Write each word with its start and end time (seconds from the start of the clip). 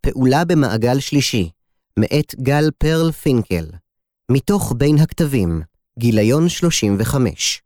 פעולה 0.00 0.44
במעגל 0.44 1.00
שלישי, 1.00 1.50
מאת 1.98 2.34
גל 2.40 2.70
פרל 2.78 3.12
פינקל, 3.12 3.66
מתוך 4.30 4.74
בין 4.76 4.98
הכתבים, 4.98 5.62
גיליון 5.98 6.48
35. 6.48 7.62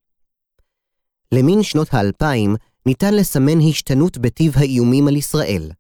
למין 1.33 1.62
שנות 1.62 1.95
האלפיים 1.95 2.57
ניתן 2.87 3.15
לסמן 3.15 3.61
השתנות 3.69 4.19
בטיב 4.19 4.53
האיומים 4.57 5.09
על 5.09 5.17
ישראל. 5.17 5.71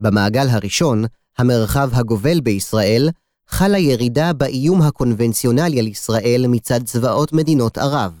במעגל 0.00 0.48
הראשון, 0.48 1.04
המרחב 1.38 1.90
הגובל 1.92 2.40
בישראל, 2.40 3.08
חלה 3.48 3.78
ירידה 3.78 4.32
באיום 4.32 4.82
הקונבנציונלי 4.82 5.80
על 5.80 5.86
ישראל 5.86 6.44
מצד 6.48 6.84
צבאות 6.84 7.32
מדינות 7.32 7.78
ערב. 7.78 8.12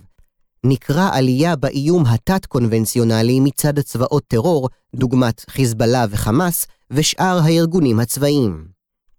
נקרא 0.64 1.10
עלייה 1.12 1.56
באיום 1.56 2.06
התת-קונבנציונלי 2.06 3.40
מצד 3.40 3.80
צבאות 3.80 4.24
טרור, 4.28 4.68
דוגמת 4.96 5.44
חיזבאללה 5.50 6.06
וחמאס, 6.10 6.66
ושאר 6.90 7.40
הארגונים 7.44 8.00
הצבאיים. 8.00 8.66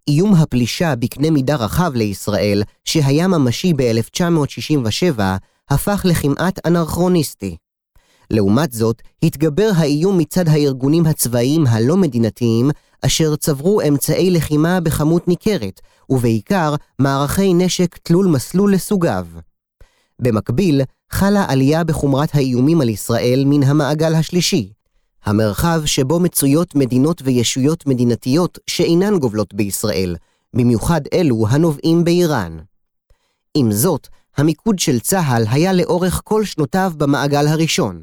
איום 0.08 0.34
הפלישה 0.34 0.96
בקנה 0.96 1.30
מידה 1.30 1.56
רחב 1.56 1.92
לישראל, 1.94 2.62
שהיה 2.84 3.28
ממשי 3.28 3.72
ב-1967, 3.76 5.20
הפך 5.70 6.02
לכמעט 6.08 6.66
אנרכרוניסטי. 6.66 7.56
לעומת 8.30 8.72
זאת, 8.72 9.02
התגבר 9.22 9.70
האיום 9.76 10.18
מצד 10.18 10.48
הארגונים 10.48 11.06
הצבאיים 11.06 11.66
הלא 11.66 11.96
מדינתיים, 11.96 12.70
אשר 13.06 13.36
צברו 13.36 13.80
אמצעי 13.88 14.30
לחימה 14.30 14.80
בכמות 14.80 15.28
ניכרת, 15.28 15.80
ובעיקר 16.10 16.74
מערכי 16.98 17.54
נשק 17.54 17.98
תלול 18.02 18.26
מסלול 18.26 18.74
לסוגיו. 18.74 19.26
במקביל, 20.18 20.82
חלה 21.12 21.44
עלייה 21.48 21.84
בחומרת 21.84 22.34
האיומים 22.34 22.80
על 22.80 22.88
ישראל 22.88 23.42
מן 23.46 23.62
המעגל 23.62 24.14
השלישי, 24.14 24.72
המרחב 25.24 25.82
שבו 25.84 26.20
מצויות 26.20 26.74
מדינות 26.74 27.22
וישויות 27.24 27.86
מדינתיות 27.86 28.58
שאינן 28.66 29.18
גובלות 29.18 29.54
בישראל, 29.54 30.16
במיוחד 30.56 31.00
אלו 31.12 31.46
הנובעים 31.48 32.04
באיראן. 32.04 32.58
עם 33.54 33.72
זאת, 33.72 34.08
המיקוד 34.36 34.78
של 34.78 35.00
צה"ל 35.00 35.44
היה 35.50 35.72
לאורך 35.72 36.20
כל 36.24 36.44
שנותיו 36.44 36.92
במעגל 36.96 37.46
הראשון. 37.46 38.02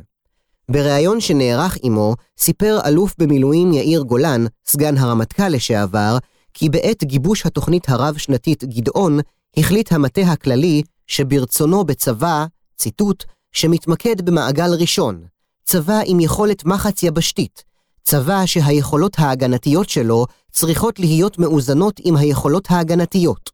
בריאיון 0.71 1.21
שנערך 1.21 1.77
עמו, 1.83 2.15
סיפר 2.37 2.79
אלוף 2.85 3.15
במילואים 3.17 3.73
יאיר 3.73 4.01
גולן, 4.01 4.45
סגן 4.67 4.97
הרמטכ"ל 4.97 5.47
לשעבר, 5.49 6.17
כי 6.53 6.69
בעת 6.69 7.03
גיבוש 7.03 7.45
התוכנית 7.45 7.89
הרב-שנתית 7.89 8.63
גדעון, 8.63 9.19
החליט 9.57 9.91
המטה 9.91 10.21
הכללי 10.21 10.83
שברצונו 11.07 11.83
בצבא, 11.83 12.45
ציטוט, 12.79 13.23
שמתמקד 13.51 14.21
במעגל 14.21 14.73
ראשון, 14.73 15.25
צבא 15.63 15.99
עם 16.05 16.19
יכולת 16.19 16.65
מחץ 16.65 17.03
יבשתית, 17.03 17.63
צבא 18.03 18.45
שהיכולות 18.45 19.19
ההגנתיות 19.19 19.89
שלו 19.89 20.25
צריכות 20.51 20.99
להיות 20.99 21.39
מאוזנות 21.39 21.99
עם 22.03 22.15
היכולות 22.15 22.71
ההגנתיות. 22.71 23.49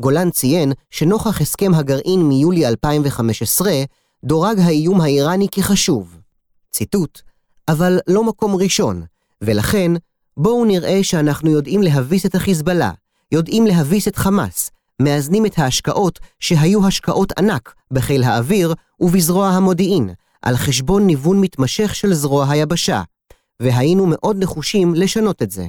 גולן 0.00 0.30
ציין 0.30 0.72
שנוכח 0.90 1.40
הסכם 1.40 1.74
הגרעין 1.74 2.22
מיולי 2.22 2.66
2015, 2.66 3.72
דורג 4.24 4.58
האיום 4.58 5.00
האיראני 5.00 5.46
כחשוב. 5.52 6.18
ציטוט, 6.70 7.20
אבל 7.68 7.98
לא 8.06 8.24
מקום 8.24 8.56
ראשון, 8.56 9.02
ולכן 9.42 9.92
בואו 10.36 10.64
נראה 10.64 11.04
שאנחנו 11.04 11.50
יודעים 11.50 11.82
להביס 11.82 12.26
את 12.26 12.34
החיזבאללה, 12.34 12.90
יודעים 13.32 13.66
להביס 13.66 14.08
את 14.08 14.16
חמאס, 14.16 14.70
מאזנים 15.02 15.46
את 15.46 15.58
ההשקעות 15.58 16.18
שהיו 16.40 16.86
השקעות 16.86 17.32
ענק 17.38 17.74
בחיל 17.90 18.22
האוויר 18.22 18.74
ובזרוע 19.00 19.48
המודיעין, 19.48 20.10
על 20.42 20.56
חשבון 20.56 21.06
ניוון 21.06 21.40
מתמשך 21.40 21.94
של 21.94 22.14
זרוע 22.14 22.50
היבשה, 22.50 23.02
והיינו 23.60 24.06
מאוד 24.06 24.36
נחושים 24.42 24.94
לשנות 24.94 25.42
את 25.42 25.50
זה. 25.50 25.66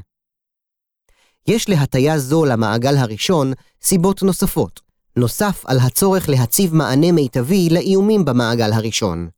יש 1.48 1.70
להטיה 1.70 2.20
זו 2.20 2.46
למעגל 2.46 2.98
הראשון 2.98 3.54
סיבות 3.82 4.24
נוספות, 4.24 4.82
נוסף 5.16 5.64
על 5.66 5.80
הצורך 5.80 6.30
להציב 6.30 6.76
מענה 6.76 7.12
מיטבי 7.12 7.70
לאיומים 7.72 8.26
במעגל 8.26 8.74
הראשון. 8.74 9.30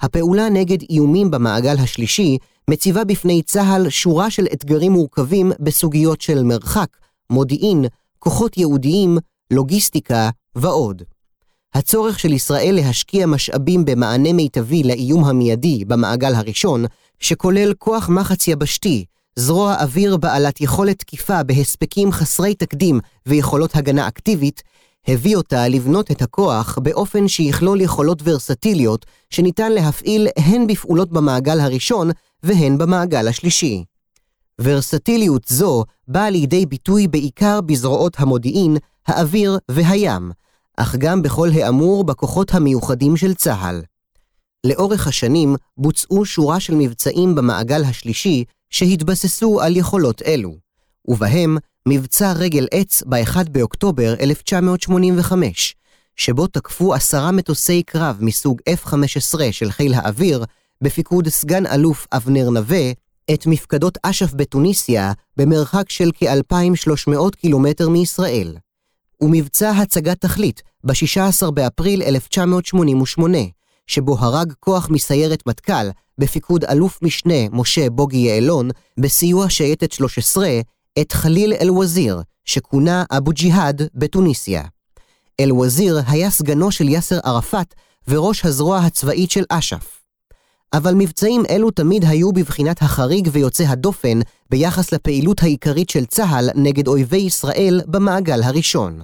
הפעולה 0.00 0.48
נגד 0.48 0.82
איומים 0.90 1.30
במעגל 1.30 1.76
השלישי 1.78 2.38
מציבה 2.70 3.04
בפני 3.04 3.42
צה"ל 3.42 3.90
שורה 3.90 4.30
של 4.30 4.46
אתגרים 4.52 4.92
מורכבים 4.92 5.52
בסוגיות 5.60 6.20
של 6.20 6.42
מרחק, 6.42 6.88
מודיעין, 7.30 7.84
כוחות 8.24 8.56
ייעודיים, 8.56 9.18
לוגיסטיקה 9.50 10.30
ועוד. 10.54 11.02
הצורך 11.74 12.18
של 12.18 12.32
ישראל 12.32 12.74
להשקיע 12.74 13.26
משאבים 13.26 13.84
במענה 13.84 14.32
מיטבי 14.32 14.82
לאיום 14.82 15.24
המיידי 15.24 15.84
במעגל 15.84 16.34
הראשון, 16.34 16.84
שכולל 17.20 17.74
כוח 17.78 18.08
מחץ 18.08 18.48
יבשתי, 18.48 19.04
זרוע 19.36 19.74
אוויר 19.80 20.16
בעלת 20.16 20.60
יכולת 20.60 20.98
תקיפה 20.98 21.42
בהספקים 21.42 22.12
חסרי 22.12 22.54
תקדים 22.54 23.00
ויכולות 23.26 23.76
הגנה 23.76 24.08
אקטיבית, 24.08 24.62
הביא 25.08 25.36
אותה 25.36 25.68
לבנות 25.68 26.10
את 26.10 26.22
הכוח 26.22 26.78
באופן 26.82 27.28
שיכלול 27.28 27.80
יכולות 27.80 28.22
ורסטיליות 28.24 29.06
שניתן 29.30 29.72
להפעיל 29.72 30.28
הן 30.36 30.66
בפעולות 30.66 31.10
במעגל 31.10 31.60
הראשון 31.60 32.10
והן 32.42 32.78
במעגל 32.78 33.28
השלישי. 33.28 33.84
ורסטיליות 34.60 35.42
זו 35.48 35.84
באה 36.08 36.30
לידי 36.30 36.66
ביטוי 36.66 37.08
בעיקר 37.08 37.60
בזרועות 37.60 38.16
המודיעין, 38.18 38.76
האוויר 39.06 39.58
והים, 39.70 40.30
אך 40.76 40.96
גם 40.98 41.22
בכל 41.22 41.48
האמור 41.54 42.04
בכוחות 42.04 42.54
המיוחדים 42.54 43.16
של 43.16 43.34
צה"ל. 43.34 43.82
לאורך 44.66 45.06
השנים 45.06 45.56
בוצעו 45.78 46.24
שורה 46.24 46.60
של 46.60 46.74
מבצעים 46.74 47.34
במעגל 47.34 47.84
השלישי 47.84 48.44
שהתבססו 48.70 49.60
על 49.60 49.76
יכולות 49.76 50.22
אלו, 50.22 50.56
ובהם 51.08 51.56
מבצע 51.88 52.32
רגל 52.32 52.66
עץ 52.70 53.02
ב-1 53.06 53.50
באוקטובר 53.50 54.14
1985, 54.20 55.74
שבו 56.16 56.46
תקפו 56.46 56.94
עשרה 56.94 57.32
מטוסי 57.32 57.82
קרב 57.82 58.16
מסוג 58.20 58.60
F-15 58.70 59.38
של 59.50 59.70
חיל 59.70 59.94
האוויר, 59.94 60.44
בפיקוד 60.80 61.28
סגן 61.28 61.66
אלוף 61.66 62.06
אבנר 62.12 62.50
נווה, 62.50 62.92
את 63.32 63.46
מפקדות 63.46 63.98
אש"ף 64.02 64.34
בתוניסיה, 64.34 65.12
במרחק 65.36 65.90
של 65.90 66.10
כ-2,300 66.14 67.36
קילומטר 67.40 67.88
מישראל. 67.88 68.56
ומבצע 69.20 69.70
הצגת 69.70 70.20
תכלית 70.20 70.62
ב-16 70.84 71.50
באפריל 71.50 72.02
1988, 72.02 73.38
שבו 73.86 74.18
הרג 74.18 74.52
כוח 74.60 74.90
מסיירת 74.90 75.42
מטכ"ל 75.46 75.90
בפיקוד 76.18 76.64
אלוף 76.64 76.98
משנה 77.02 77.48
משה 77.52 77.90
בוגי 77.90 78.16
יעלון, 78.18 78.70
בסיוע 79.00 79.50
שייטת 79.50 79.92
13, 79.92 80.60
את 81.00 81.12
חליל 81.12 81.52
אל-וזיר, 81.60 82.22
שכונה 82.44 83.04
אבו 83.10 83.30
ג'יהאד 83.30 83.82
בתוניסיה. 83.94 84.62
אל-וזיר 85.40 86.00
היה 86.06 86.30
סגנו 86.30 86.70
של 86.70 86.88
יאסר 86.88 87.18
ערפאת 87.24 87.74
וראש 88.08 88.44
הזרוע 88.44 88.78
הצבאית 88.78 89.30
של 89.30 89.44
אש"ף. 89.48 90.03
אבל 90.76 90.94
מבצעים 90.94 91.42
אלו 91.50 91.70
תמיד 91.70 92.04
היו 92.04 92.32
בבחינת 92.32 92.82
החריג 92.82 93.28
ויוצא 93.32 93.64
הדופן 93.64 94.20
ביחס 94.50 94.92
לפעילות 94.92 95.42
העיקרית 95.42 95.90
של 95.90 96.06
צה"ל 96.06 96.50
נגד 96.54 96.88
אויבי 96.88 97.16
ישראל 97.16 97.80
במעגל 97.86 98.42
הראשון. 98.42 99.00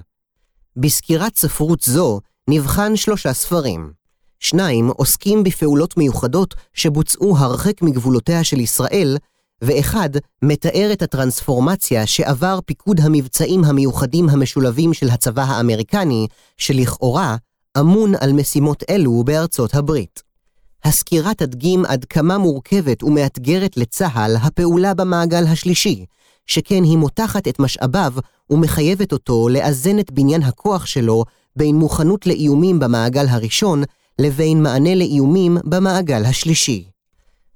בסקירת 0.77 1.35
ספרות 1.35 1.81
זו 1.81 2.19
נבחן 2.49 2.95
שלושה 2.95 3.33
ספרים. 3.33 3.91
שניים 4.39 4.87
עוסקים 4.87 5.43
בפעולות 5.43 5.97
מיוחדות 5.97 6.55
שבוצעו 6.73 7.37
הרחק 7.37 7.81
מגבולותיה 7.81 8.43
של 8.43 8.59
ישראל, 8.59 9.17
ואחד 9.61 10.09
מתאר 10.41 10.89
את 10.93 11.01
הטרנספורמציה 11.01 12.07
שעבר 12.07 12.59
פיקוד 12.65 12.99
המבצעים 12.99 13.63
המיוחדים 13.63 14.29
המשולבים 14.29 14.93
של 14.93 15.09
הצבא 15.09 15.43
האמריקני, 15.43 16.27
שלכאורה 16.57 17.35
אמון 17.79 18.13
על 18.19 18.33
משימות 18.33 18.83
אלו 18.89 19.23
בארצות 19.23 19.75
הברית. 19.75 20.30
הסקירה 20.83 21.33
תדגים 21.33 21.85
עד 21.85 22.05
כמה 22.05 22.37
מורכבת 22.37 23.03
ומאתגרת 23.03 23.77
לצה"ל 23.77 24.35
הפעולה 24.41 24.93
במעגל 24.93 25.47
השלישי, 25.47 26.05
שכן 26.47 26.83
היא 26.83 26.97
מותחת 26.97 27.47
את 27.47 27.59
משאביו 27.59 28.13
ומחייבת 28.49 29.11
אותו 29.11 29.49
לאזן 29.49 29.99
את 29.99 30.11
בניין 30.11 30.43
הכוח 30.43 30.85
שלו 30.85 31.23
בין 31.55 31.75
מוכנות 31.75 32.27
לאיומים 32.27 32.79
במעגל 32.79 33.27
הראשון 33.27 33.83
לבין 34.19 34.63
מענה 34.63 34.95
לאיומים 34.95 35.57
במעגל 35.63 36.25
השלישי. 36.25 36.85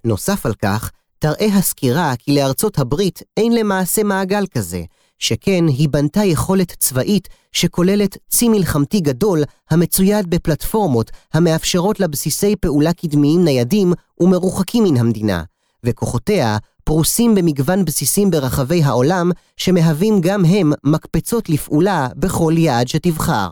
נוסף 0.04 0.46
על 0.46 0.54
כך, 0.54 0.92
תראה 1.20 1.46
הסקירה 1.46 2.14
כי 2.20 2.36
לארצות 2.36 2.80
הברית 2.80 3.22
אין 3.38 3.56
למעשה 3.56 4.04
מעגל 4.04 4.46
כזה, 4.48 4.84
שכן 5.20 5.68
היא 5.68 5.90
בנתה 5.90 6.24
יכולת 6.24 6.76
צבאית 6.80 7.28
שכוללת 7.52 8.18
צי 8.30 8.50
מלחמתי 8.50 9.00
גדול 9.00 9.44
המצויד 9.70 10.30
בפלטפורמות 10.30 11.12
המאפשרות 11.34 12.00
לבסיסי 12.00 12.56
פעולה 12.56 12.94
קדמיים 12.94 13.44
ניידים 13.44 13.94
ומרוחקים 14.20 14.84
מן 14.84 14.98
המדינה, 14.98 15.44
וכוחותיה 15.84 16.58
פרוסים 16.84 17.36
במגוון 17.36 17.86
בסיסים 17.86 18.32
ברחבי 18.32 18.84
העולם, 18.84 19.32
שמהווים 19.58 20.22
גם 20.22 20.46
הם 20.46 20.72
מקפצות 20.84 21.50
לפעולה 21.50 22.08
בכל 22.16 22.54
יעד 22.58 22.88
שתבחר. 22.88 23.50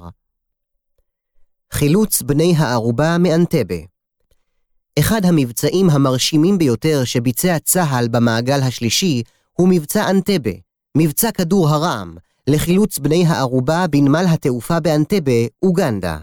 חילוץ 1.74 2.22
בני 2.22 2.54
הערובה 2.58 3.18
מאנטבה 3.18 3.94
אחד 5.00 5.26
המבצעים 5.26 5.90
המרשימים 5.90 6.58
ביותר 6.58 7.04
שביצע 7.04 7.60
צה"ל 7.60 8.08
במעגל 8.08 8.62
השלישי 8.62 9.24
הוא 9.54 9.70
מבצע 9.70 10.10
אנטבה, 10.10 10.52
מבצע 10.98 11.32
כדור 11.32 11.70
הרעם, 11.70 12.16
לחילוץ 12.48 13.00
בני 13.00 13.26
הערובה 13.26 13.88
בנמל 13.88 14.26
התעופה 14.30 14.80
באנטבה, 14.80 15.32
אוגנדה. 15.64 16.18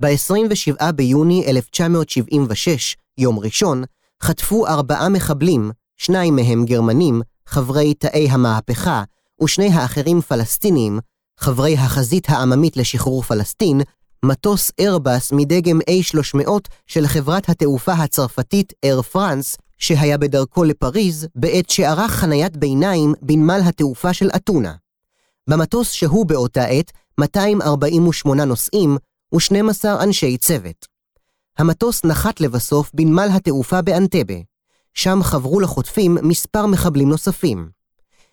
ב-27 0.00 0.92
ביוני 0.92 1.44
1976, 1.46 2.96
יום 3.18 3.38
ראשון, 3.38 3.82
חטפו 4.22 4.66
ארבעה 4.66 5.08
מחבלים, 5.08 5.70
שניים 5.96 6.36
מהם 6.36 6.64
גרמנים, 6.64 7.22
חברי 7.46 7.94
תאי 7.94 8.28
המהפכה, 8.30 9.02
ושני 9.42 9.68
האחרים 9.68 10.20
פלסטינים, 10.20 10.98
חברי 11.38 11.74
החזית 11.74 12.30
העממית 12.30 12.76
לשחרור 12.76 13.22
פלסטין, 13.22 13.80
מטוס 14.24 14.72
איירבס 14.78 15.32
מדגם 15.32 15.80
A300 15.90 16.50
של 16.86 17.06
חברת 17.06 17.48
התעופה 17.48 17.92
הצרפתית 17.92 18.72
אייר 18.82 19.02
פרנס, 19.02 19.56
שהיה 19.78 20.18
בדרכו 20.18 20.64
לפריז 20.64 21.28
בעת 21.34 21.70
שערך 21.70 22.10
חניית 22.10 22.56
ביניים 22.56 23.14
בנמל 23.22 23.60
התעופה 23.64 24.12
של 24.12 24.30
אתונה. 24.36 24.74
במטוס 25.48 25.90
שהו 25.90 26.24
באותה 26.24 26.64
עת 26.64 26.92
248 27.20 28.44
נוסעים 28.44 28.96
ו-12 29.32 29.84
אנשי 30.02 30.36
צוות. 30.36 30.86
המטוס 31.58 32.04
נחת 32.04 32.40
לבסוף 32.40 32.90
בנמל 32.94 33.28
התעופה 33.32 33.82
באנטבה. 33.82 34.34
שם 34.94 35.18
חברו 35.22 35.60
לחוטפים 35.60 36.18
מספר 36.22 36.66
מחבלים 36.66 37.08
נוספים. 37.08 37.68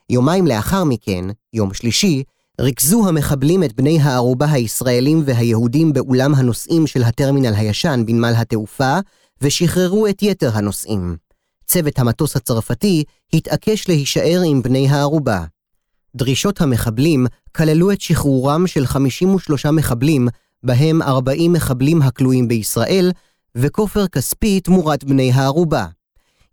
יומיים 0.09 0.47
לאחר 0.47 0.83
מכן, 0.83 1.25
יום 1.53 1.73
שלישי, 1.73 2.23
ריכזו 2.61 3.07
המחבלים 3.07 3.63
את 3.63 3.73
בני 3.73 3.99
הערובה 4.01 4.51
הישראלים 4.51 5.23
והיהודים 5.25 5.93
באולם 5.93 6.35
הנוסעים 6.35 6.87
של 6.87 7.03
הטרמינל 7.03 7.53
הישן 7.53 8.03
בנמל 8.05 8.33
התעופה, 8.37 8.97
ושחררו 9.41 10.07
את 10.07 10.23
יתר 10.23 10.49
הנוסעים. 10.53 11.15
צוות 11.65 11.99
המטוס 11.99 12.35
הצרפתי 12.35 13.03
התעקש 13.33 13.87
להישאר 13.87 14.41
עם 14.45 14.61
בני 14.61 14.89
הערובה. 14.89 15.43
דרישות 16.15 16.61
המחבלים 16.61 17.27
כללו 17.55 17.91
את 17.91 18.01
שחרורם 18.01 18.67
של 18.67 18.85
53 18.85 19.65
מחבלים, 19.65 20.27
בהם 20.63 21.01
40 21.01 21.53
מחבלים 21.53 22.01
הכלואים 22.01 22.47
בישראל, 22.47 23.11
וכופר 23.55 24.07
כספי 24.07 24.59
תמורת 24.59 25.03
בני 25.03 25.31
הערובה. 25.31 25.85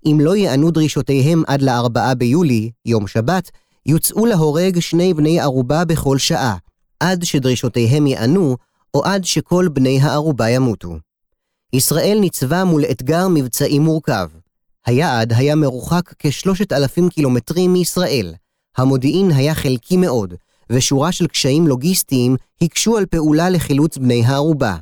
אם 0.07 0.19
לא 0.21 0.37
יענו 0.37 0.71
דרישותיהם 0.71 1.43
עד 1.47 1.63
ל-4 1.63 2.15
ביולי, 2.15 2.71
יום 2.87 3.06
שבת, 3.06 3.51
יוצאו 3.87 4.27
להורג 4.27 4.81
שני 4.81 5.15
בני 5.15 5.41
ערובה 5.41 5.85
בכל 5.85 6.19
שעה, 6.19 6.56
עד 7.01 7.25
שדרישותיהם 7.25 8.06
יענו, 8.06 8.56
או 8.95 9.05
עד 9.05 9.25
שכל 9.25 9.69
בני 9.69 10.01
הערובה 10.01 10.49
ימותו. 10.49 10.97
ישראל 11.73 12.19
ניצבה 12.21 12.65
מול 12.65 12.85
אתגר 12.91 13.29
מבצעי 13.29 13.79
מורכב. 13.79 14.29
היעד 14.87 15.32
היה 15.32 15.55
מרוחק 15.55 16.15
כשלושת 16.19 16.73
אלפים 16.73 17.09
קילומטרים 17.09 17.73
מישראל. 17.73 18.35
המודיעין 18.77 19.31
היה 19.31 19.55
חלקי 19.55 19.97
מאוד, 19.97 20.35
ושורה 20.71 21.12
של 21.12 21.27
קשיים 21.27 21.67
לוגיסטיים 21.67 22.37
הקשו 22.62 22.97
על 22.97 23.06
פעולה 23.06 23.50
לחילוץ 23.50 23.99
בני 23.99 24.25
הערובה. 24.25 24.77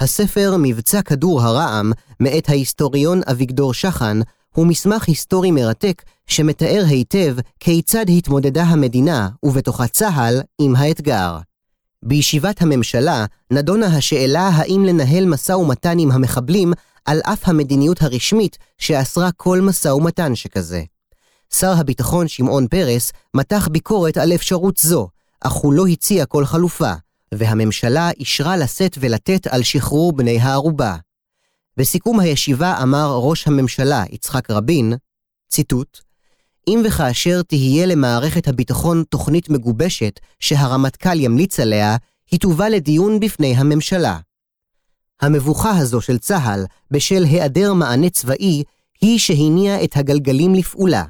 הספר 0.00 0.56
מבצע 0.58 1.02
כדור 1.02 1.42
הרעם, 1.42 1.92
מאת 2.20 2.48
ההיסטוריון 2.48 3.20
אביגדור 3.30 3.74
שחן, 3.74 4.20
הוא 4.54 4.66
מסמך 4.66 5.08
היסטורי 5.08 5.50
מרתק 5.50 6.02
שמתאר 6.26 6.84
היטב 6.88 7.36
כיצד 7.60 8.04
התמודדה 8.18 8.62
המדינה, 8.62 9.28
ובתוכה 9.42 9.86
צה"ל, 9.86 10.40
עם 10.60 10.76
האתגר. 10.76 11.38
בישיבת 12.02 12.62
הממשלה 12.62 13.24
נדונה 13.50 13.86
השאלה 13.86 14.48
האם 14.48 14.84
לנהל 14.84 15.26
משא 15.26 15.52
ומתן 15.52 15.98
עם 15.98 16.10
המחבלים 16.10 16.72
על 17.04 17.20
אף 17.20 17.48
המדיניות 17.48 18.02
הרשמית 18.02 18.58
שאסרה 18.78 19.32
כל 19.32 19.60
משא 19.60 19.88
ומתן 19.88 20.34
שכזה. 20.34 20.82
שר 21.54 21.72
הביטחון 21.78 22.28
שמעון 22.28 22.66
פרס 22.68 23.12
מתח 23.34 23.68
ביקורת 23.68 24.16
על 24.16 24.32
אפשרות 24.32 24.76
זו, 24.76 25.08
אך 25.40 25.52
הוא 25.52 25.72
לא 25.72 25.86
הציע 25.86 26.26
כל 26.26 26.44
חלופה, 26.44 26.92
והממשלה 27.34 28.10
אישרה 28.10 28.56
לשאת 28.56 28.98
ולתת 29.00 29.46
על 29.46 29.62
שחרור 29.62 30.12
בני 30.12 30.40
הערובה. 30.40 30.96
בסיכום 31.76 32.20
הישיבה 32.20 32.82
אמר 32.82 33.18
ראש 33.22 33.46
הממשלה 33.46 34.04
יצחק 34.10 34.50
רבין, 34.50 34.92
ציטוט, 35.48 36.00
אם 36.68 36.82
וכאשר 36.84 37.42
תהיה 37.42 37.86
למערכת 37.86 38.48
הביטחון 38.48 39.04
תוכנית 39.08 39.48
מגובשת 39.48 40.20
שהרמטכ"ל 40.40 41.20
ימליץ 41.20 41.60
עליה, 41.60 41.96
היא 42.30 42.40
תובא 42.40 42.68
לדיון 42.68 43.20
בפני 43.20 43.56
הממשלה. 43.56 44.18
המבוכה 45.20 45.78
הזו 45.78 46.00
של 46.00 46.18
צה"ל, 46.18 46.64
בשל 46.90 47.24
היעדר 47.24 47.72
מענה 47.74 48.10
צבאי, 48.10 48.62
היא 49.00 49.18
שהניעה 49.18 49.84
את 49.84 49.96
הגלגלים 49.96 50.54
לפעולה. 50.54 51.04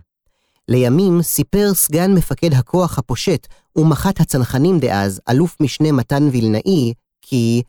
לימים 0.69 1.23
סיפר 1.23 1.75
סגן 1.75 2.15
מפקד 2.15 2.55
הכוח 2.55 2.99
הפושט 2.99 3.47
ומח"ט 3.77 4.21
הצנחנים 4.21 4.79
דאז, 4.79 5.21
אלוף 5.29 5.57
משנה 5.61 5.93
מתן 5.93 6.29
וילנאי, 6.33 6.93
כי, 7.23 7.63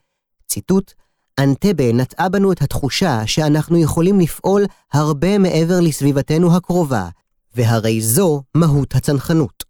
ציטוט, 0.48 0.94
אנטבה 1.39 1.94
נטעה 1.94 2.30
בנו 2.30 2.51
את 2.51 2.62
התחושה 2.62 3.27
שאנחנו 3.27 3.77
יכולים 3.77 4.19
לפעול 4.19 4.66
הרבה 4.94 5.38
מעבר 5.38 5.80
לסביבתנו 5.80 6.56
הקרובה, 6.56 7.10
והרי 7.56 8.01
זו 8.01 8.42
מהות 8.56 8.95
הצנחנות. 8.95 9.63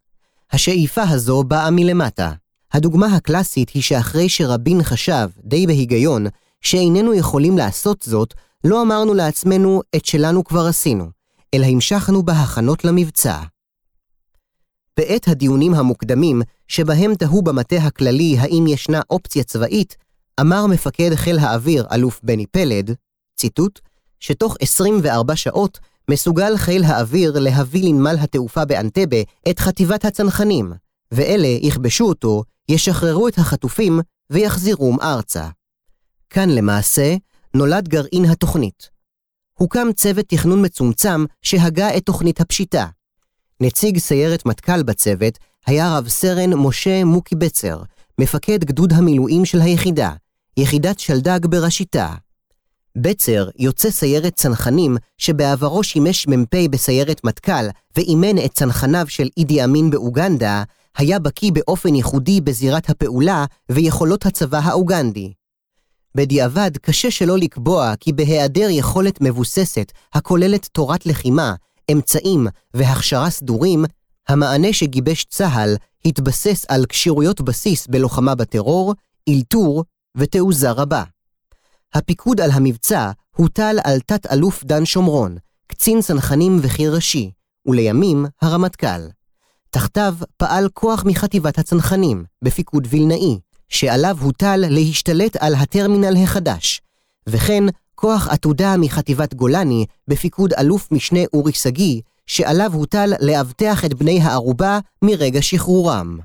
השאיפה 0.52 1.04
הזו 1.10 1.44
באה 1.44 1.72
מלמטה. 1.72 2.34
הדוגמה 2.74 3.16
הקלאסית 3.16 3.70
היא 3.70 3.84
שאחרי 3.84 4.30
שרבין 4.30 4.84
חשב, 4.84 5.30
די 5.44 5.68
בהיגיון, 5.68 6.26
שאיננו 6.62 7.14
יכולים 7.14 7.58
לעשות 7.58 8.02
זאת, 8.02 8.34
לא 8.64 8.82
אמרנו 8.82 9.14
לעצמנו 9.14 9.82
את 9.96 10.06
שלנו 10.06 10.44
כבר 10.44 10.66
עשינו, 10.66 11.10
אלא 11.54 11.66
המשכנו 11.66 12.24
בהכנות 12.24 12.86
למבצע. 12.86 13.38
בעת 14.98 15.28
הדיונים 15.28 15.74
המוקדמים, 15.74 16.42
שבהם 16.68 17.16
תהו 17.16 17.42
במטה 17.42 17.76
הכללי 17.76 18.38
האם 18.40 18.68
ישנה 18.68 19.02
אופציה 19.10 19.44
צבאית, 19.44 19.98
אמר 20.40 20.68
מפקד 20.68 21.16
חיל 21.16 21.40
האוויר 21.40 21.86
אלוף 21.92 22.20
בני 22.24 22.46
פלד, 22.46 22.96
ציטוט, 23.38 23.80
שתוך 24.20 24.56
24 24.62 25.36
שעות 25.36 25.80
מסוגל 26.12 26.58
חיל 26.58 26.84
האוויר 26.84 27.40
להביא 27.40 27.90
לנמל 27.90 28.16
התעופה 28.20 28.66
באנטבה 28.66 29.18
את 29.50 29.60
חטיבת 29.60 30.06
הצנחנים, 30.06 30.74
ואלה 31.12 31.48
יכבשו 31.48 32.06
אותו, 32.06 32.44
ישחררו 32.70 33.28
את 33.28 33.38
החטופים 33.38 34.00
ויחזירום 34.30 34.98
ארצה. 35.02 35.48
כאן 36.30 36.50
למעשה 36.50 37.16
נולד 37.54 37.88
גרעין 37.88 38.26
התוכנית. 38.26 38.90
הוקם 39.54 39.88
צוות 39.96 40.26
תכנון 40.28 40.66
מצומצם 40.66 41.26
שהגה 41.42 41.98
את 41.98 42.06
תוכנית 42.06 42.42
הפשיטה. 42.42 42.88
נציג 43.62 43.98
סיירת 43.98 44.46
מטכ"ל 44.46 44.84
בצוות 44.84 45.38
היה 45.66 45.98
רב 45.98 46.08
סרן 46.08 46.54
משה 46.54 47.04
מוקי 47.04 47.36
בצר, 47.36 47.82
מפקד 48.20 48.64
גדוד 48.64 48.94
המילואים 48.94 49.46
של 49.46 49.62
היחידה, 49.62 50.14
יחידת 50.58 51.00
שלדג 51.00 51.46
בראשיתה. 51.46 52.14
בצר 52.98 53.50
יוצא 53.60 53.90
סיירת 53.90 54.36
צנחנים 54.36 54.98
שבעברו 55.18 55.84
שימש 55.84 56.28
מ"פ 56.28 56.56
בסיירת 56.70 57.24
מטכ"ל 57.24 57.66
ואימן 57.96 58.38
את 58.46 58.54
צנחניו 58.54 59.06
של 59.08 59.30
אידי 59.38 59.64
אמין 59.64 59.90
באוגנדה, 59.90 60.64
היה 60.98 61.20
בקיא 61.20 61.52
באופן 61.52 61.96
ייחודי 61.96 62.42
בזירת 62.42 62.90
הפעולה 62.90 63.46
ויכולות 63.70 64.26
הצבא 64.26 64.60
האוגנדי. 64.64 65.34
בדיעבד 66.16 66.72
קשה 66.78 67.12
שלא 67.12 67.38
לקבוע 67.38 67.94
כי 68.00 68.14
בהיעדר 68.14 68.68
יכולת 68.70 69.22
מבוססת 69.22 69.92
הכוללת 70.14 70.70
תורת 70.72 71.06
לחימה, 71.06 71.54
אמצעים 71.92 72.48
והכשרה 72.74 73.30
סדורים, 73.30 73.86
המענה 74.28 74.74
שגיבש 74.74 75.24
צה"ל 75.24 75.76
התבסס 76.06 76.66
על 76.68 76.86
כשירויות 76.90 77.42
בסיס 77.42 77.88
בלוחמה 77.88 78.36
בטרור, 78.36 78.94
אלתור 79.30 79.84
ותעוזה 80.18 80.72
רבה. 80.72 81.04
הפיקוד 81.94 82.42
על 82.42 82.52
המבצע 82.52 83.12
הוטל 83.36 83.78
על 83.84 84.00
תת-אלוף 84.00 84.64
דן 84.64 84.86
שומרון, 84.86 85.38
קצין 85.68 86.02
צנחנים 86.02 86.60
וחי"ר 86.62 86.96
ראשי, 86.96 87.32
ולימים 87.66 88.26
הרמטכ"ל. 88.42 89.08
תחתיו 89.70 90.16
פעל 90.38 90.70
כוח 90.74 91.04
מחטיבת 91.06 91.60
הצנחנים, 91.60 92.24
בפיקוד 92.42 92.88
וילנאי, 92.90 93.40
שעליו 93.70 94.18
הוטל 94.22 94.64
להשתלט 94.70 95.36
על 95.36 95.56
הטרמינל 95.56 96.24
החדש, 96.24 96.82
וכן 97.28 97.64
כוח 97.96 98.28
עתודה 98.28 98.78
מחטיבת 98.78 99.34
גולני, 99.34 99.86
בפיקוד 100.08 100.54
אלוף 100.54 100.92
משנה 100.92 101.20
אורי 101.34 101.52
שגיא, 101.52 102.02
שעליו 102.28 102.74
הוטל 102.74 103.14
לאבטח 103.20 103.86
את 103.86 103.94
בני 103.94 104.22
הערובה 104.22 104.80
מרגע 105.02 105.42
שחרורם. 105.42 106.20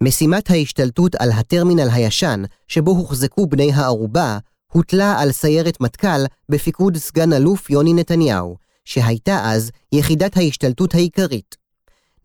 משימת 0.00 0.50
ההשתלטות 0.50 1.14
על 1.14 1.32
הטרמינל 1.32 1.88
הישן, 1.92 2.42
שבו 2.68 2.90
הוחזקו 2.90 3.46
בני 3.46 3.72
הערובה, 3.72 4.38
הוטלה 4.76 5.20
על 5.20 5.32
סיירת 5.32 5.80
מטכ"ל 5.80 6.24
בפיקוד 6.48 6.96
סגן 6.96 7.32
אלוף 7.32 7.70
יוני 7.70 7.94
נתניהו, 7.94 8.56
שהייתה 8.84 9.52
אז 9.52 9.70
יחידת 9.92 10.36
ההשתלטות 10.36 10.94
העיקרית. 10.94 11.56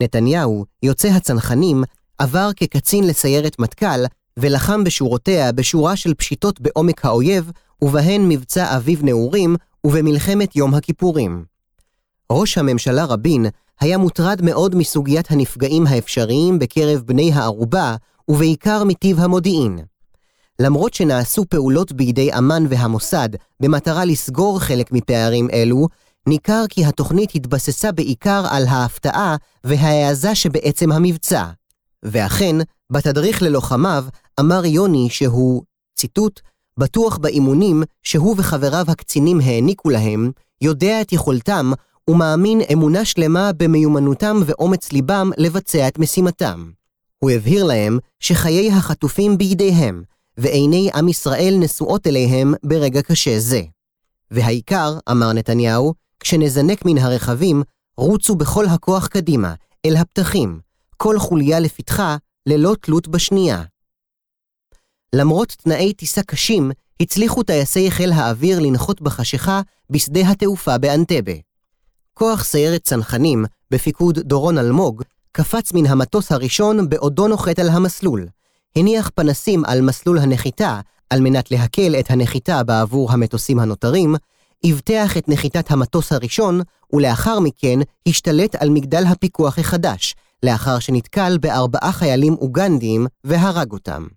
נתניהו, 0.04 0.66
יוצא 0.84 1.08
הצנחנים, 1.08 1.84
עבר 2.18 2.50
כקצין 2.56 3.08
לסיירת 3.08 3.60
מטכ"ל, 3.60 4.06
ולחם 4.40 4.84
בשורותיה 4.84 5.52
בשורה 5.52 5.96
של 5.96 6.14
פשיטות 6.14 6.62
בעומק 6.62 7.06
האויב, 7.06 7.52
ובהן 7.82 8.30
מבצע 8.30 8.78
אביב 8.78 9.04
נעורים 9.04 9.56
ובמלחמת 9.84 10.56
יום 10.56 10.74
הכיפורים. 10.74 11.46
ראש 12.32 12.58
הממשלה 12.58 13.06
רבין 13.06 13.46
היה 13.80 13.98
מוטרד 13.98 14.42
מאוד 14.42 14.76
מסוגיית 14.76 15.32
הנפגעים 15.32 15.88
האפשריים 15.88 16.60
בקרב 16.60 17.02
בני 17.06 17.34
הערובה, 17.34 17.96
ובעיקר 18.28 18.84
מטיב 18.84 19.20
המודיעין. 19.20 19.80
למרות 20.60 20.94
שנעשו 20.94 21.46
פעולות 21.50 21.92
בידי 21.92 22.34
אמ"ן 22.38 22.66
והמוסד 22.70 23.30
במטרה 23.60 24.06
לסגור 24.06 24.60
חלק 24.60 24.92
מפערים 24.92 25.48
אלו, 25.54 25.88
ניכר 26.28 26.64
כי 26.70 26.86
התוכנית 26.86 27.36
התבססה 27.36 27.92
בעיקר 27.92 28.46
על 28.50 28.68
ההפתעה 28.68 29.36
וההעזה 29.64 30.36
שבעצם 30.36 30.92
המבצע. 30.92 31.46
ואכן, 32.04 32.56
בתדריך 32.90 33.42
ללוחמיו 33.42 34.06
אמר 34.40 34.66
יוני 34.66 35.08
שהוא, 35.10 35.64
ציטוט, 35.96 36.40
בטוח 36.80 37.18
באימונים 37.18 37.84
שהוא 38.04 38.36
וחבריו 38.38 38.86
הקצינים 38.88 39.40
העניקו 39.40 39.90
להם, 39.90 40.32
יודע 40.62 41.02
את 41.02 41.14
יכולתם 41.14 41.72
ומאמין 42.10 42.62
אמונה 42.74 43.06
שלמה 43.06 43.52
במיומנותם 43.58 44.42
ואומץ 44.46 44.92
ליבם 44.92 45.32
לבצע 45.38 45.88
את 45.88 46.00
משימתם. 46.00 46.72
הוא 47.20 47.32
הבהיר 47.32 47.64
להם 47.64 48.00
שחיי 48.20 48.72
החטופים 48.72 49.38
בידיהם, 49.38 50.04
ועיני 50.40 50.90
עם 50.96 51.08
ישראל 51.08 51.56
נשואות 51.60 52.08
אליהם 52.08 52.54
ברגע 52.64 53.02
קשה 53.02 53.40
זה. 53.40 53.62
והעיקר, 54.32 54.98
אמר 55.12 55.34
נתניהו, 55.34 55.94
כשנזנק 56.20 56.86
מן 56.86 56.98
הרכבים, 56.98 57.64
רוצו 57.98 58.36
בכל 58.36 58.66
הכוח 58.66 59.08
קדימה, 59.08 59.54
אל 59.86 59.96
הפתחים, 59.96 60.60
כל 60.98 61.20
חוליה 61.20 61.60
לפתחה, 61.60 62.18
ללא 62.46 62.76
תלות 62.82 63.08
בשנייה. 63.08 63.64
למרות 65.16 65.56
תנאי 65.64 65.94
טיסה 65.94 66.24
קשים, 66.24 66.72
הצליחו 67.00 67.44
טייסי 67.44 67.92
חיל 67.92 68.12
האוויר 68.12 68.60
לנחות 68.60 69.02
בחשיכה 69.02 69.62
בשדה 69.90 70.30
התעופה 70.30 70.78
באנטבה. 70.78 71.34
כוח 72.14 72.44
סיירת 72.44 72.84
צנחנים, 72.84 73.46
בפיקוד 73.72 74.20
דורון 74.20 74.58
אלמוג, 74.58 75.04
קפץ 75.32 75.74
מן 75.74 75.86
המטוס 75.86 76.32
הראשון 76.32 76.90
בעודו 76.90 77.28
נוחת 77.28 77.60
על 77.60 77.70
המסלול, 77.70 78.28
הניח 78.76 79.12
פנסים 79.16 79.66
על 79.66 79.82
מסלול 79.82 80.20
הנחיתה 80.20 80.80
על 81.10 81.22
מנת 81.22 81.52
להקל 81.52 81.96
את 82.00 82.12
הנחיתה 82.12 82.64
בעבור 82.64 83.12
המטוסים 83.12 83.60
הנותרים, 83.60 84.16
אבטח 84.72 85.18
את 85.18 85.30
נחיתת 85.30 85.72
המטוס 85.72 86.12
הראשון, 86.12 86.62
ולאחר 86.94 87.40
מכן 87.40 87.80
השתלט 88.08 88.56
על 88.56 88.70
מגדל 88.70 89.04
הפיקוח 89.06 89.60
החדש, 89.60 90.16
לאחר 90.44 90.80
שנתקל 90.80 91.38
בארבעה 91.38 91.92
חיילים 91.92 92.34
אוגנדיים 92.34 93.08
והרג 93.24 93.72
אותם. 93.72 94.08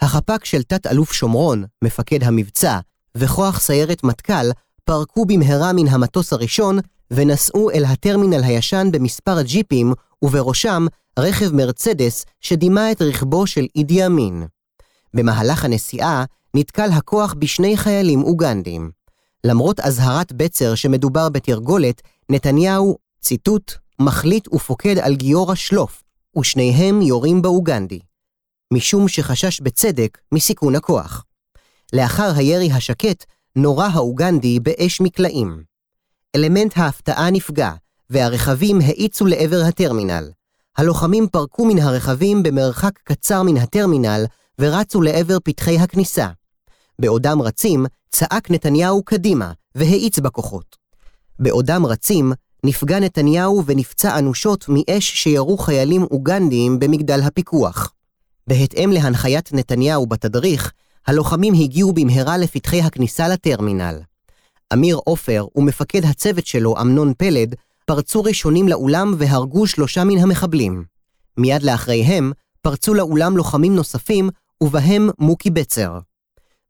החפ"ק 0.00 0.44
של 0.44 0.62
תת-אלוף 0.62 1.12
שומרון, 1.12 1.64
מפקד 1.84 2.24
המבצע, 2.24 2.78
וכוח 3.14 3.60
סיירת 3.60 4.04
מטכ"ל 4.04 4.50
פרקו 4.84 5.24
במהרה 5.24 5.72
מן 5.72 5.88
המטוס 5.88 6.32
הראשון 6.32 6.78
ונסעו 7.10 7.70
אל 7.70 7.84
הטרמינל 7.84 8.42
הישן 8.44 8.88
במספר 8.92 9.42
ג'יפים, 9.42 9.92
ובראשם 10.22 10.86
רכב 11.18 11.54
מרצדס 11.54 12.24
שדימה 12.40 12.92
את 12.92 13.02
רכבו 13.02 13.46
של 13.46 13.66
אידי 13.76 14.06
אמין. 14.06 14.46
במהלך 15.14 15.64
הנסיעה 15.64 16.24
נתקל 16.54 16.88
הכוח 16.92 17.34
בשני 17.38 17.76
חיילים 17.76 18.22
אוגנדים. 18.22 18.90
למרות 19.44 19.80
אזהרת 19.80 20.32
בצר 20.32 20.74
שמדובר 20.74 21.28
בתרגולת, 21.28 22.02
נתניהו, 22.30 22.96
ציטוט, 23.20 23.72
מחליט 24.00 24.54
ופוקד 24.54 24.98
על 24.98 25.14
גיורא 25.14 25.54
שלוף, 25.54 26.02
ושניהם 26.38 27.02
יורים 27.02 27.42
באוגנדי. 27.42 28.00
משום 28.72 29.08
שחשש 29.08 29.60
בצדק 29.60 30.18
מסיכון 30.32 30.74
הכוח. 30.74 31.24
לאחר 31.92 32.32
הירי 32.36 32.72
השקט, 32.72 33.24
נורה 33.56 33.86
האוגנדי 33.86 34.60
באש 34.60 35.00
מקלעים. 35.00 35.62
אלמנט 36.36 36.72
ההפתעה 36.76 37.30
נפגע, 37.30 37.72
והרכבים 38.10 38.78
האיצו 38.80 39.26
לעבר 39.26 39.60
הטרמינל. 39.68 40.30
הלוחמים 40.78 41.28
פרקו 41.28 41.64
מן 41.64 41.78
הרכבים 41.78 42.42
במרחק 42.42 42.98
קצר 43.04 43.42
מן 43.42 43.56
הטרמינל 43.56 44.24
ורצו 44.60 45.02
לעבר 45.02 45.36
פתחי 45.44 45.78
הכניסה. 45.78 46.28
בעודם 46.98 47.42
רצים, 47.42 47.86
צעק 48.10 48.50
נתניהו 48.50 49.02
קדימה 49.02 49.52
והאיץ 49.74 50.18
בכוחות. 50.18 50.76
בעודם 51.38 51.86
רצים, 51.86 52.32
נפגע 52.64 53.00
נתניהו 53.00 53.62
ונפצע 53.66 54.18
אנושות 54.18 54.64
מאש 54.68 55.10
שירו 55.22 55.58
חיילים 55.58 56.02
אוגנדיים 56.02 56.78
במגדל 56.78 57.20
הפיקוח. 57.22 57.92
בהתאם 58.46 58.90
להנחיית 58.92 59.52
נתניהו 59.52 60.06
בתדריך, 60.06 60.72
הלוחמים 61.06 61.54
הגיעו 61.54 61.92
במהרה 61.92 62.36
לפתחי 62.36 62.80
הכניסה 62.80 63.28
לטרמינל. 63.28 64.00
אמיר 64.72 65.00
עופר 65.04 65.46
ומפקד 65.56 66.04
הצוות 66.04 66.46
שלו, 66.46 66.74
אמנון 66.80 67.12
פלד, 67.18 67.54
פרצו 67.88 68.22
ראשונים 68.22 68.68
לאולם 68.68 69.14
והרגו 69.18 69.66
שלושה 69.66 70.04
מן 70.04 70.18
המחבלים. 70.18 70.84
מיד 71.36 71.62
לאחריהם 71.62 72.32
פרצו 72.62 72.94
לאולם 72.94 73.36
לוחמים 73.36 73.74
נוספים, 73.74 74.30
ובהם 74.62 75.10
מוקי 75.18 75.50
בצר. 75.50 75.98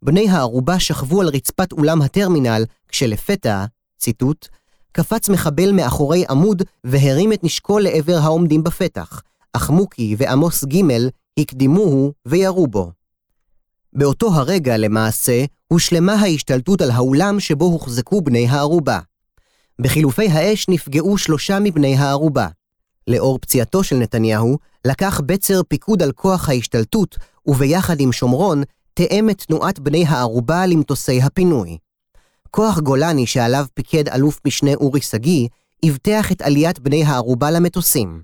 בני 0.03 0.29
הערובה 0.29 0.81
שכבו 0.81 1.21
על 1.21 1.29
רצפת 1.29 1.73
אולם 1.73 2.03
הטרמינל, 2.03 2.65
כשלפתע, 2.89 3.65
ציטוט, 3.99 4.49
קפץ 4.93 5.29
מחבל 5.29 5.73
מאחורי 5.73 6.25
עמוד 6.31 6.63
והרים 6.85 7.33
את 7.33 7.45
נשקו 7.45 7.79
לעבר 7.79 8.17
העומדים 8.23 8.65
בפתח, 8.65 9.23
אך 9.53 9.71
מוקי 9.71 10.17
ועמוס 10.19 10.65
ג' 10.65 10.83
הקדימוהו 11.39 12.13
וירו 12.27 12.67
בו. 12.67 12.93
באותו 13.93 14.35
הרגע, 14.35 14.77
למעשה, 14.77 15.45
הושלמה 15.69 16.13
ההשתלטות 16.13 16.83
על 16.83 16.91
האולם 16.91 17.41
שבו 17.41 17.65
הוחזקו 17.65 18.21
בני 18.21 18.49
הערובה. 18.49 18.99
בחילופי 19.81 20.29
האש 20.29 20.69
נפגעו 20.69 21.19
שלושה 21.19 21.59
מבני 21.61 21.97
הערובה. 21.97 22.49
לאור 23.07 23.39
פציעתו 23.39 23.85
של 23.85 23.97
נתניהו, 23.97 24.59
לקח 24.85 25.21
בצר 25.27 25.63
פיקוד 25.69 26.03
על 26.03 26.13
כוח 26.13 26.49
ההשתלטות, 26.49 27.17
וביחד 27.47 28.01
עם 28.01 28.13
שומרון, 28.13 28.63
תאם 28.95 29.31
את 29.31 29.43
תנועת 29.43 29.79
בני 29.79 30.05
הערובה 30.07 30.67
למטוסי 30.67 31.23
הפינוי. 31.23 31.79
כוח 32.51 32.79
גולני 32.79 33.27
שעליו 33.27 33.67
פיקד 33.75 34.09
אלוף 34.09 34.41
משנה 34.47 34.75
אורי 34.75 35.01
שגיא, 35.01 35.49
אבטח 35.89 36.33
את 36.33 36.43
עליית 36.43 36.79
בני 36.79 37.05
הערובה 37.05 37.51
למטוסים. 37.51 38.23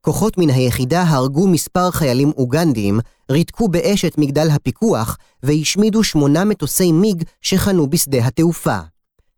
כוחות 0.00 0.38
מן 0.38 0.50
היחידה 0.50 1.02
הרגו 1.02 1.48
מספר 1.48 1.90
חיילים 1.90 2.32
אוגנדיים, 2.36 3.00
ריתקו 3.30 3.68
באש 3.68 4.04
את 4.04 4.18
מגדל 4.18 4.48
הפיקוח, 4.50 5.16
והשמידו 5.42 6.04
שמונה 6.04 6.44
מטוסי 6.44 6.92
מיג 6.92 7.24
שחנו 7.40 7.90
בשדה 7.90 8.26
התעופה. 8.26 8.78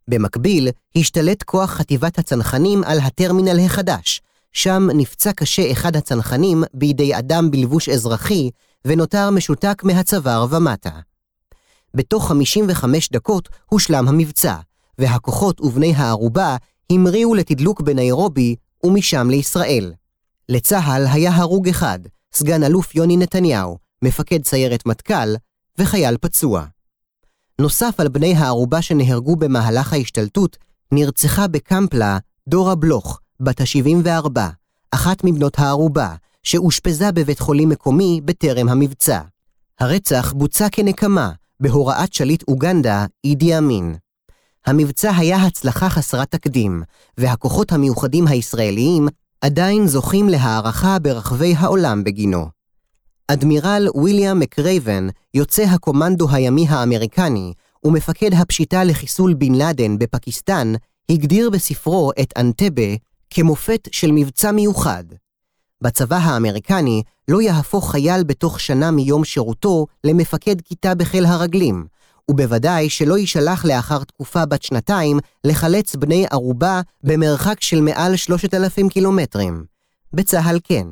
במקביל, 0.09 0.68
השתלט 0.97 1.42
כוח 1.42 1.71
חטיבת 1.71 2.18
הצנחנים 2.18 2.85
על 2.85 2.99
הטרמינל 2.99 3.61
החדש, 3.64 4.21
שם 4.52 4.88
נפצע 4.94 5.32
קשה 5.32 5.73
אחד 5.73 5.97
הצנחנים 5.97 6.64
בידי 6.75 7.18
אדם 7.18 7.50
בלבוש 7.50 7.88
אזרחי, 7.88 8.50
ונותר 8.85 9.30
משותק 9.30 9.82
מהצוואר 9.85 10.47
ומטה. 10.50 10.90
בתוך 11.94 12.28
55 12.28 13.09
דקות 13.11 13.49
הושלם 13.68 14.09
המבצע, 14.09 14.56
והכוחות 14.99 15.61
ובני 15.61 15.94
הערובה 15.94 16.56
המריאו 16.90 17.35
לתדלוק 17.35 17.80
בניירובי 17.80 18.56
ומשם 18.85 19.30
לישראל. 19.30 19.92
לצה"ל 20.49 21.06
היה 21.12 21.37
הרוג 21.37 21.68
אחד, 21.68 21.99
סגן 22.35 22.62
אלוף 22.62 22.94
יוני 22.94 23.16
נתניהו, 23.16 23.78
מפקד 24.02 24.44
סיירת 24.44 24.87
מטכ"ל, 24.87 25.35
וחייל 25.78 26.16
פצוע. 26.21 26.64
נוסף 27.61 27.94
על 28.00 28.09
בני 28.09 28.35
הערובה 28.35 28.82
שנהרגו 28.82 29.37
במהלך 29.37 29.92
ההשתלטות, 29.92 30.56
נרצחה 30.92 31.49
בקמפלה 31.49 32.18
דורה 32.49 32.75
בלוך, 32.75 33.21
בת 33.40 33.61
ה-74, 33.61 34.40
אחת 34.90 35.25
מבנות 35.25 35.59
הערובה, 35.59 36.14
שאושפזה 36.42 37.12
בבית 37.12 37.40
חולים 37.40 37.68
מקומי 37.68 38.21
בטרם 38.25 38.68
המבצע. 38.68 39.21
הרצח 39.80 40.32
בוצע 40.32 40.66
כנקמה, 40.73 41.32
בהוראת 41.61 42.12
שליט 42.12 42.44
אוגנדה, 42.49 43.06
אידי 43.25 43.59
אמין. 43.59 43.94
המבצע 44.66 45.12
היה 45.16 45.37
הצלחה 45.37 45.88
חסרת 45.88 46.30
תקדים, 46.30 46.82
והכוחות 47.18 47.73
המיוחדים 47.73 48.26
הישראליים 48.26 49.09
עדיין 49.40 49.87
זוכים 49.87 50.28
להערכה 50.28 50.99
ברחבי 50.99 51.54
העולם 51.59 52.04
בגינו. 52.04 52.62
אדמירל 53.29 53.88
ויליאם 53.95 54.38
מקרייבן, 54.38 55.09
יוצא 55.35 55.62
הקומנדו 55.62 56.31
הימי 56.31 56.67
האמריקני 56.69 57.52
ומפקד 57.85 58.35
הפשיטה 58.35 58.85
לחיסול 58.85 59.35
בן 59.35 59.55
לאדן 59.55 59.99
בפקיסטן, 59.99 60.73
הגדיר 61.11 61.50
בספרו 61.50 62.12
את 62.23 62.33
אנטבה 62.37 62.97
כמופת 63.31 63.88
של 63.93 64.12
מבצע 64.12 64.52
מיוחד. 64.52 65.05
בצבא 65.81 66.17
האמריקני 66.17 67.02
לא 67.29 67.43
יהפוך 67.43 67.91
חייל 67.91 68.25
בתוך 68.25 68.61
שנה 68.61 68.91
מיום 68.91 69.25
שירותו 69.25 69.87
למפקד 70.05 70.61
כיתה 70.61 70.95
בחיל 70.95 71.25
הרגלים, 71.25 71.87
ובוודאי 72.31 72.91
שלא 72.91 73.19
יישלח 73.19 73.64
לאחר 73.64 74.05
תקופה 74.05 74.47
בת 74.47 74.62
שנתיים 74.62 75.19
לחלץ 75.45 75.97
בני 75.97 76.26
ערובה 76.31 76.81
במרחק 77.02 77.61
של 77.61 77.81
מעל 77.81 78.17
3,000 78.17 78.88
קילומטרים. 78.88 79.64
בצה"ל 80.12 80.59
כן. 80.64 80.87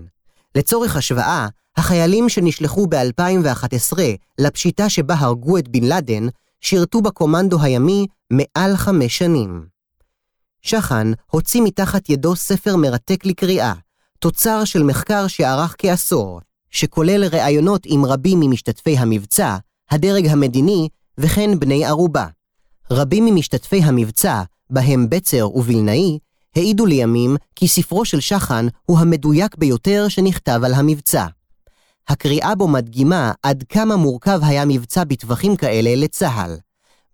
לצורך 0.54 0.96
השוואה, 0.96 1.48
החיילים 1.76 2.28
שנשלחו 2.28 2.86
ב-2011 2.86 3.98
לפשיטה 4.38 4.88
שבה 4.88 5.14
הרגו 5.14 5.58
את 5.58 5.68
בן 5.68 5.84
לאדן, 5.84 6.26
שירתו 6.60 7.02
בקומנדו 7.02 7.62
הימי 7.62 8.06
מעל 8.30 8.76
חמש 8.76 9.18
שנים. 9.18 9.66
שחן 10.62 11.12
הוציא 11.30 11.62
מתחת 11.62 12.10
ידו 12.10 12.36
ספר 12.36 12.76
מרתק 12.76 13.26
לקריאה, 13.26 13.72
תוצר 14.18 14.64
של 14.64 14.82
מחקר 14.82 15.26
שארך 15.26 15.74
כעשור, 15.78 16.40
שכולל 16.70 17.24
ראיונות 17.24 17.82
עם 17.86 18.04
רבים 18.04 18.40
ממשתתפי 18.40 18.98
המבצע, 18.98 19.56
הדרג 19.90 20.26
המדיני 20.26 20.88
וכן 21.18 21.58
בני 21.58 21.84
ערובה. 21.84 22.26
רבים 22.90 23.24
ממשתתפי 23.24 23.82
המבצע, 23.82 24.42
בהם 24.70 25.10
בצר 25.10 25.56
ובלנאי, 25.56 26.18
העידו 26.56 26.86
לימים 26.86 27.36
כי 27.54 27.68
ספרו 27.68 28.04
של 28.04 28.20
שחן 28.20 28.66
הוא 28.86 28.98
המדויק 28.98 29.56
ביותר 29.56 30.08
שנכתב 30.08 30.60
על 30.64 30.74
המבצע. 30.74 31.26
הקריאה 32.10 32.54
בו 32.54 32.68
מדגימה 32.68 33.32
עד 33.42 33.64
כמה 33.68 33.96
מורכב 33.96 34.40
היה 34.42 34.64
מבצע 34.64 35.04
בטווחים 35.04 35.56
כאלה 35.56 35.94
לצה"ל. 35.96 36.56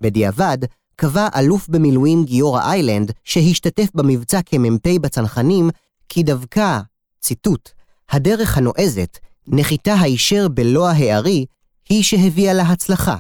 בדיעבד, 0.01 0.59
קבע 0.97 1.29
אלוף 1.37 1.69
במילואים 1.69 2.25
גיורא 2.25 2.63
איילנד, 2.63 3.13
שהשתתף 3.25 3.89
במבצע 3.95 4.43
כמ"פ 4.47 4.89
בצנחנים, 5.01 5.71
כי 6.09 6.23
דווקא, 6.23 6.81
ציטוט, 7.21 7.71
הדרך 8.11 8.59
הנועזת, 8.59 9.19
נחיתה 9.47 9.95
הישר 10.01 10.49
בלוע 10.49 10.91
הערי, 10.91 11.47
היא 11.89 12.03
שהביאה 12.03 12.53
להצלחה. 12.53 13.17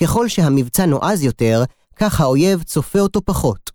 ככל 0.00 0.28
שהמבצע 0.28 0.86
נועז 0.86 1.22
יותר, 1.22 1.64
כך 1.96 2.20
האויב 2.20 2.62
צופה 2.62 2.98
אותו 2.98 3.20
פחות. 3.24 3.70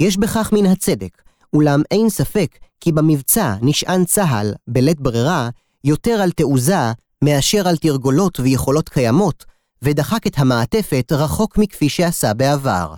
יש 0.00 0.16
בכך 0.16 0.52
מן 0.52 0.66
הצדק, 0.66 1.22
אולם 1.52 1.82
אין 1.90 2.08
ספק 2.08 2.58
כי 2.80 2.92
במבצע 2.92 3.54
נשען 3.62 4.04
צה"ל, 4.04 4.54
בלית 4.68 5.00
ברירה, 5.00 5.50
יותר 5.84 6.20
על 6.22 6.30
תעוזה 6.30 6.92
מאשר 7.24 7.68
על 7.68 7.76
תרגולות 7.76 8.40
ויכולות 8.40 8.88
קיימות, 8.88 9.44
ודחק 9.82 10.26
את 10.26 10.38
המעטפת 10.38 11.12
רחוק 11.12 11.58
מכפי 11.58 11.88
שעשה 11.88 12.34
בעבר. 12.34 12.94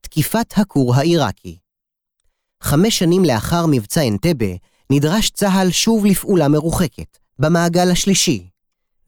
תקיפת 0.00 0.52
הכור 0.56 0.94
העיראקי 0.94 1.58
חמש 2.62 2.98
שנים 2.98 3.24
לאחר 3.24 3.66
מבצע 3.66 4.08
אנטבה, 4.08 4.46
נדרש 4.90 5.30
צה"ל 5.30 5.70
שוב 5.70 6.06
לפעולה 6.06 6.48
מרוחקת, 6.48 7.18
במעגל 7.38 7.90
השלישי. 7.90 8.48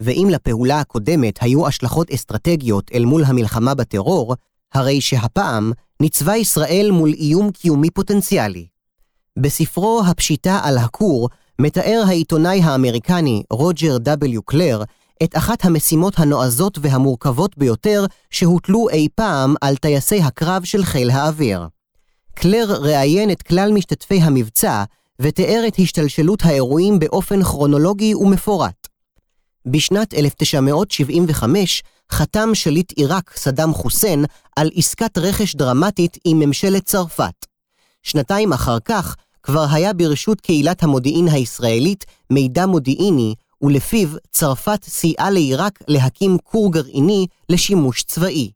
ואם 0.01 0.29
לפעולה 0.31 0.81
הקודמת 0.81 1.39
היו 1.41 1.67
השלכות 1.67 2.11
אסטרטגיות 2.11 2.91
אל 2.95 3.05
מול 3.05 3.25
המלחמה 3.25 3.75
בטרור, 3.75 4.35
הרי 4.75 5.01
שהפעם 5.01 5.73
ניצבה 6.01 6.37
ישראל 6.37 6.91
מול 6.93 7.13
איום 7.13 7.51
קיומי 7.51 7.91
פוטנציאלי. 7.91 8.67
בספרו 9.39 10.03
"הפשיטה 10.07 10.61
על 10.63 10.79
הכור" 10.79 11.29
מתאר 11.63 12.03
העיתונאי 12.07 12.61
האמריקני 12.63 13.43
רוג'ר 13.51 13.97
W. 14.25 14.41
קלר 14.45 14.83
את 15.23 15.37
אחת 15.37 15.65
המשימות 15.65 16.19
הנועזות 16.19 16.79
והמורכבות 16.83 17.59
ביותר 17.59 18.07
שהוטלו 18.31 18.89
אי 18.89 19.09
פעם 19.15 19.55
על 19.61 19.77
טייסי 19.77 20.21
הקרב 20.23 20.65
של 20.65 20.85
חיל 20.85 21.11
האוויר. 21.11 21.67
קלר 22.35 22.83
ראיין 22.83 23.31
את 23.31 23.43
כלל 23.43 23.73
משתתפי 23.73 24.21
המבצע 24.21 24.85
ותיאר 25.19 25.65
את 25.69 25.79
השתלשלות 25.79 26.45
האירועים 26.45 26.99
באופן 26.99 27.43
כרונולוגי 27.43 28.15
ומפורט. 28.15 28.89
בשנת 29.67 30.15
1975 30.15 31.83
חתם 32.13 32.55
שליט 32.55 32.93
עיראק 32.93 33.37
סדאם 33.37 33.75
חוסיין 33.75 34.25
על 34.57 34.71
עסקת 34.75 35.19
רכש 35.19 35.55
דרמטית 35.55 36.19
עם 36.25 36.39
ממשלת 36.39 36.85
צרפת. 36.85 37.47
שנתיים 38.03 38.53
אחר 38.53 38.79
כך 38.85 39.17
כבר 39.43 39.67
היה 39.73 39.93
ברשות 39.93 40.41
קהילת 40.41 40.83
המודיעין 40.83 41.29
הישראלית 41.29 42.05
מידע 42.31 42.67
מודיעיני, 42.67 43.35
ולפיו 43.63 44.09
צרפת 44.31 44.85
סייעה 44.85 45.31
לעיראק 45.31 45.79
להקים 45.89 46.37
כור 46.45 46.73
גרעיני 46.73 47.27
לשימוש 47.49 48.03
צבאי. 48.03 48.51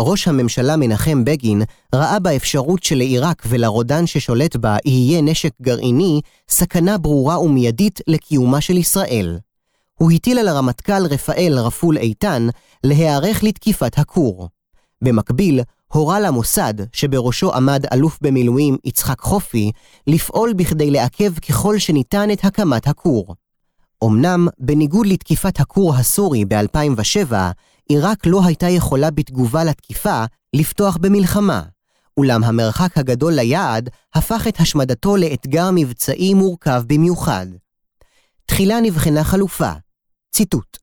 ראש 0.00 0.28
הממשלה 0.28 0.76
מנחם 0.76 1.24
בגין 1.24 1.62
ראה 1.94 2.18
באפשרות 2.18 2.82
שלעיראק 2.82 3.42
ולרודן 3.46 4.06
ששולט 4.06 4.56
בה 4.56 4.76
יהיה 4.84 5.22
נשק 5.22 5.50
גרעיני 5.62 6.20
סכנה 6.48 6.98
ברורה 6.98 7.40
ומיידית 7.40 8.00
לקיומה 8.06 8.60
של 8.60 8.76
ישראל. 8.76 9.38
הוא 9.98 10.12
הטיל 10.12 10.38
על 10.38 10.48
הרמטכ"ל 10.48 11.06
רפאל 11.06 11.54
רפול 11.58 11.96
איתן 11.96 12.48
להיערך 12.84 13.42
לתקיפת 13.42 13.98
הכור. 13.98 14.48
במקביל, 15.02 15.60
הורה 15.94 16.20
למוסד, 16.20 16.74
שבראשו 16.92 17.54
עמד 17.54 17.86
אלוף 17.92 18.18
במילואים 18.22 18.76
יצחק 18.84 19.20
חופי, 19.20 19.72
לפעול 20.06 20.52
בכדי 20.52 20.90
לעכב 20.90 21.38
ככל 21.38 21.78
שניתן 21.78 22.30
את 22.30 22.44
הקמת 22.44 22.86
הכור. 22.86 23.34
אמנם, 24.04 24.48
בניגוד 24.58 25.06
לתקיפת 25.06 25.60
הכור 25.60 25.94
הסורי 25.94 26.44
ב-2007, 26.44 27.32
עיראק 27.88 28.26
לא 28.26 28.40
הייתה 28.44 28.68
יכולה 28.68 29.10
בתגובה 29.10 29.64
לתקיפה 29.64 30.24
לפתוח 30.54 30.96
במלחמה, 30.96 31.62
אולם 32.16 32.44
המרחק 32.44 32.98
הגדול 32.98 33.32
ליעד 33.32 33.90
הפך 34.14 34.46
את 34.48 34.60
השמדתו 34.60 35.16
לאתגר 35.16 35.70
מבצעי 35.74 36.34
מורכב 36.34 36.82
במיוחד. 36.86 37.46
תחילה 38.46 38.80
נבחנה 38.80 39.24
חלופה, 39.24 39.72
ציטוט, 40.32 40.78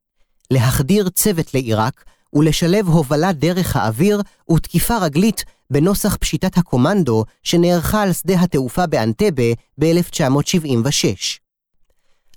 להחדיר 0.52 1.10
צוות 1.10 1.54
לעיראק 1.54 2.04
ולשלב 2.34 2.88
הובלה 2.88 3.32
דרך 3.34 3.76
האוויר 3.76 4.22
ותקיפה 4.52 4.98
רגלית 4.98 5.44
בנוסח 5.70 6.16
פשיטת 6.16 6.58
הקומנדו 6.58 7.26
שנערכה 7.44 8.02
על 8.02 8.14
שדה 8.14 8.42
התעופה 8.42 8.88
באנטבה 8.88 9.44
ב-1976. 9.80 11.40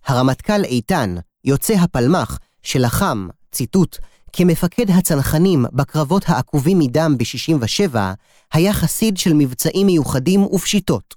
הרמטכ"ל 0.07 0.65
איתן, 0.65 1.17
יוצא 1.45 1.75
הפלמ"ח, 1.75 2.39
שלחם, 2.63 3.29
ציטוט, 3.53 3.99
כמפקד 4.33 4.91
הצנחנים 4.91 5.65
בקרבות 5.73 6.23
העקובים 6.27 6.79
מדם 6.79 7.15
ב-67, 7.19 7.97
היה 8.53 8.73
חסיד 8.73 9.17
של 9.17 9.33
מבצעים 9.35 9.87
מיוחדים 9.87 10.43
ופשיטות. 10.43 11.15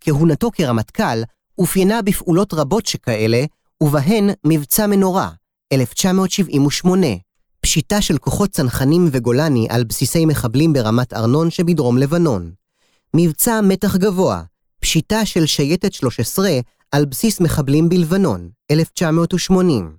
כהונתו 0.00 0.50
כרמטכ"ל 0.50 1.22
אופיינה 1.58 2.02
בפעולות 2.02 2.54
רבות 2.54 2.86
שכאלה, 2.86 3.44
ובהן 3.80 4.30
מבצע 4.44 4.86
מנורה, 4.86 5.30
1978, 5.72 7.06
פשיטה 7.64 8.00
של 8.00 8.18
כוחות 8.18 8.50
צנחנים 8.50 9.08
וגולני 9.12 9.66
על 9.70 9.84
בסיסי 9.84 10.26
מחבלים 10.26 10.72
ברמת 10.72 11.12
ארנון 11.12 11.50
שבדרום 11.50 11.98
לבנון. 11.98 12.50
מבצע 13.14 13.60
מתח 13.60 13.96
גבוה, 13.96 14.42
פשיטה 14.80 15.26
של 15.26 15.46
שייטת 15.46 15.92
13 15.92 16.50
על 16.92 17.04
בסיס 17.04 17.40
מחבלים 17.40 17.88
בלבנון, 17.88 18.50
1980. 18.70 19.96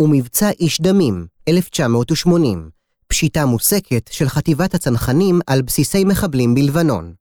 ומבצע 0.00 0.50
איש 0.50 0.80
דמים, 0.80 1.26
1980, 1.48 2.70
פשיטה 3.08 3.46
מוסקת 3.46 4.10
של 4.12 4.28
חטיבת 4.28 4.74
הצנחנים 4.74 5.40
על 5.46 5.62
בסיסי 5.62 6.04
מחבלים 6.04 6.54
בלבנון. 6.54 7.14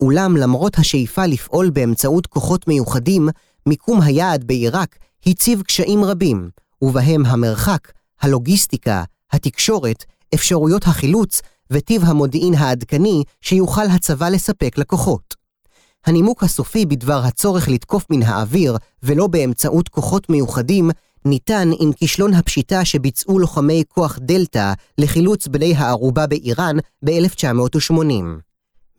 אולם 0.00 0.36
למרות 0.36 0.78
השאיפה 0.78 1.26
לפעול 1.26 1.70
באמצעות 1.70 2.26
כוחות 2.26 2.68
מיוחדים, 2.68 3.28
מיקום 3.66 4.00
היעד 4.00 4.44
בעיראק 4.44 4.98
הציב 5.26 5.62
קשיים 5.62 6.04
רבים, 6.04 6.50
ובהם 6.82 7.26
המרחק, 7.26 7.97
הלוגיסטיקה, 8.20 9.04
התקשורת, 9.32 10.04
אפשרויות 10.34 10.86
החילוץ 10.86 11.42
וטיב 11.70 12.04
המודיעין 12.04 12.54
העדכני 12.54 13.22
שיוכל 13.40 13.86
הצבא 13.86 14.28
לספק 14.28 14.78
לכוחות. 14.78 15.34
הנימוק 16.06 16.42
הסופי 16.44 16.86
בדבר 16.86 17.22
הצורך 17.24 17.68
לתקוף 17.68 18.04
מן 18.10 18.22
האוויר 18.22 18.76
ולא 19.02 19.26
באמצעות 19.26 19.88
כוחות 19.88 20.30
מיוחדים 20.30 20.90
ניתן 21.24 21.68
עם 21.80 21.92
כישלון 21.92 22.34
הפשיטה 22.34 22.84
שביצעו 22.84 23.38
לוחמי 23.38 23.82
כוח 23.88 24.18
דלתא 24.22 24.72
לחילוץ 24.98 25.46
בני 25.46 25.74
הערובה 25.76 26.26
באיראן 26.26 26.76
ב-1980. 27.04 28.02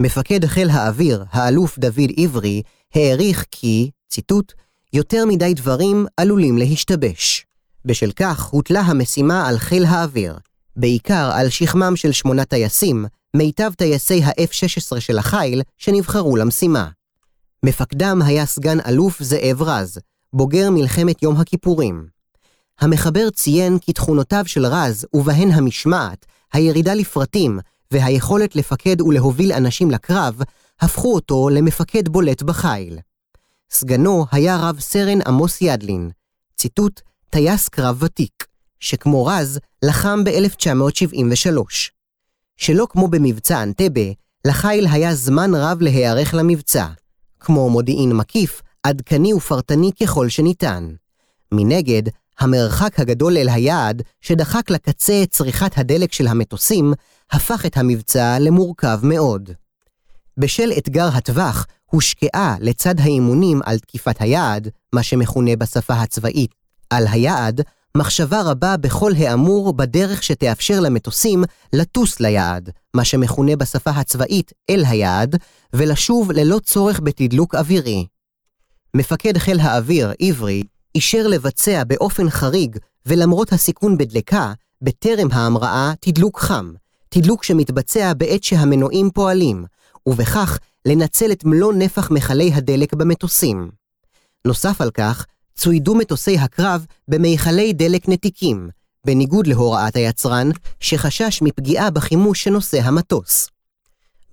מפקד 0.02 0.46
חיל 0.46 0.70
האוויר, 0.70 1.26
האלוף 1.32 1.80
דוד 1.80 2.10
עברי, 2.18 2.62
העריך 2.96 3.46
כי, 3.52 3.92
ציטוט, 4.10 4.54
יותר 4.94 5.26
מדי 5.26 5.54
דברים 5.54 6.06
עלולים 6.18 6.58
להשתבש. 6.58 7.49
בשל 7.90 8.12
כך 8.12 8.44
הוטלה 8.44 8.82
המשימה 8.82 9.48
על 9.48 9.58
חיל 9.58 9.86
האוויר, 9.86 10.38
בעיקר 10.76 11.32
על 11.34 11.50
שכמם 11.50 11.96
של 11.96 12.12
שמונה 12.12 12.46
טייסים, 12.46 13.06
מיטב 13.34 13.72
טייסי 13.78 14.24
ה-F-16 14.24 15.00
של 15.00 15.18
החיל 15.18 15.62
שנבחרו 15.78 16.36
למשימה. 16.36 16.90
מפקדם 17.64 18.22
היה 18.26 18.46
סגן 18.46 18.78
אלוף 18.88 19.24
זאב 19.24 19.62
רז, 19.62 20.00
בוגר 20.34 20.70
מלחמת 20.72 21.24
יום 21.24 21.38
הכיפורים. 21.38 22.08
המחבר 22.80 23.30
ציין 23.30 23.80
כי 23.80 23.94
תכונותיו 23.94 24.44
של 24.46 24.66
רז, 24.66 25.06
ובהן 25.14 25.52
המשמעת, 25.52 26.26
הירידה 26.54 26.94
לפרטים 26.94 27.60
והיכולת 27.92 28.56
לפקד 28.56 29.02
ולהוביל 29.02 29.54
אנשים 29.54 29.92
לקרב, 29.92 30.42
הפכו 30.82 31.16
אותו 31.16 31.50
למפקד 31.50 32.10
בולט 32.10 32.44
בחיל. 32.44 33.00
סגנו 33.72 34.26
היה 34.32 34.58
רב 34.58 34.80
סרן 34.80 35.20
עמוס 35.28 35.62
ידלין, 35.62 36.10
ציטוט, 36.56 37.02
טייס 37.30 37.70
קרב 37.70 38.04
ותיק, 38.04 38.46
שכמו 38.80 39.26
רז, 39.26 39.60
לחם 39.86 40.24
ב-1973. 40.24 41.58
שלא 42.58 42.88
כמו 42.90 43.08
במבצע 43.08 43.64
אנטבה, 43.64 44.02
לחיל 44.46 44.88
היה 44.92 45.16
זמן 45.16 45.56
רב 45.56 45.82
להיערך 45.82 46.34
למבצע, 46.34 46.88
כמו 47.40 47.70
מודיעין 47.70 48.14
מקיף, 48.14 48.62
עדכני 48.84 49.34
ופרטני 49.34 49.92
ככל 50.02 50.30
שניתן. 50.30 50.90
מנגד, 51.52 52.04
המרחק 52.40 53.00
הגדול 53.00 53.38
אל 53.38 53.50
היעד, 53.50 54.02
שדחק 54.22 54.70
לקצה 54.70 55.24
את 55.24 55.32
צריכת 55.32 55.78
הדלק 55.78 56.14
של 56.14 56.28
המטוסים, 56.28 56.94
הפך 57.32 57.66
את 57.66 57.78
המבצע 57.78 58.40
למורכב 58.40 59.00
מאוד. 59.04 59.50
בשל 60.38 60.72
אתגר 60.78 61.08
הטווח, 61.14 61.66
הושקעה 61.86 62.56
לצד 62.60 63.00
האימונים 63.00 63.62
על 63.66 63.80
תקיפת 63.80 64.16
היעד, 64.22 64.70
מה 64.94 65.04
שמכונה 65.04 65.56
בשפה 65.56 65.94
הצבאית 65.94 66.59
על 66.90 67.08
היעד, 67.08 67.62
מחשבה 67.98 68.42
רבה 68.42 68.78
בכל 68.78 69.12
האמור 69.18 69.74
בדרך 69.74 70.24
שתאפשר 70.24 70.80
למטוסים 70.80 71.44
לטוס 71.74 72.20
ליעד, 72.20 72.70
מה 72.94 73.06
שמכונה 73.06 73.56
בשפה 73.56 73.90
הצבאית 73.90 74.52
אל 74.70 74.84
היעד, 74.88 75.36
ולשוב 75.74 76.32
ללא 76.32 76.60
צורך 76.60 77.00
בתדלוק 77.04 77.56
אווירי. 77.56 78.06
מפקד 78.94 79.38
חיל 79.38 79.60
האוויר, 79.60 80.12
עברי, 80.20 80.64
אישר 80.96 81.28
לבצע 81.28 81.84
באופן 81.84 82.30
חריג, 82.30 82.78
ולמרות 83.06 83.54
הסיכון 83.54 83.98
בדלקה, 83.98 84.54
בטרם 84.82 85.28
ההמראה, 85.32 85.94
תדלוק 86.00 86.40
חם, 86.40 86.74
תדלוק 87.10 87.44
שמתבצע 87.44 88.14
בעת 88.14 88.44
שהמנועים 88.44 89.10
פועלים, 89.14 89.66
ובכך 90.06 90.60
לנצל 90.86 91.32
את 91.32 91.46
מלוא 91.46 91.74
נפח 91.74 92.12
מכלי 92.12 92.54
הדלק 92.54 92.94
במטוסים. 92.94 93.70
נוסף 94.46 94.82
על 94.82 94.92
כך, 94.92 95.26
צוידו 95.60 95.96
מטוסי 95.96 96.38
הקרב 96.38 96.86
במיכלי 97.08 97.74
דלק 97.74 98.10
נתיקים, 98.10 98.70
בניגוד 99.06 99.48
להוראת 99.48 99.96
היצרן, 99.96 100.50
שחשש 100.80 101.42
מפגיעה 101.42 101.92
בחימוש 101.92 102.44
שנושא 102.44 102.82
המטוס. 102.82 103.50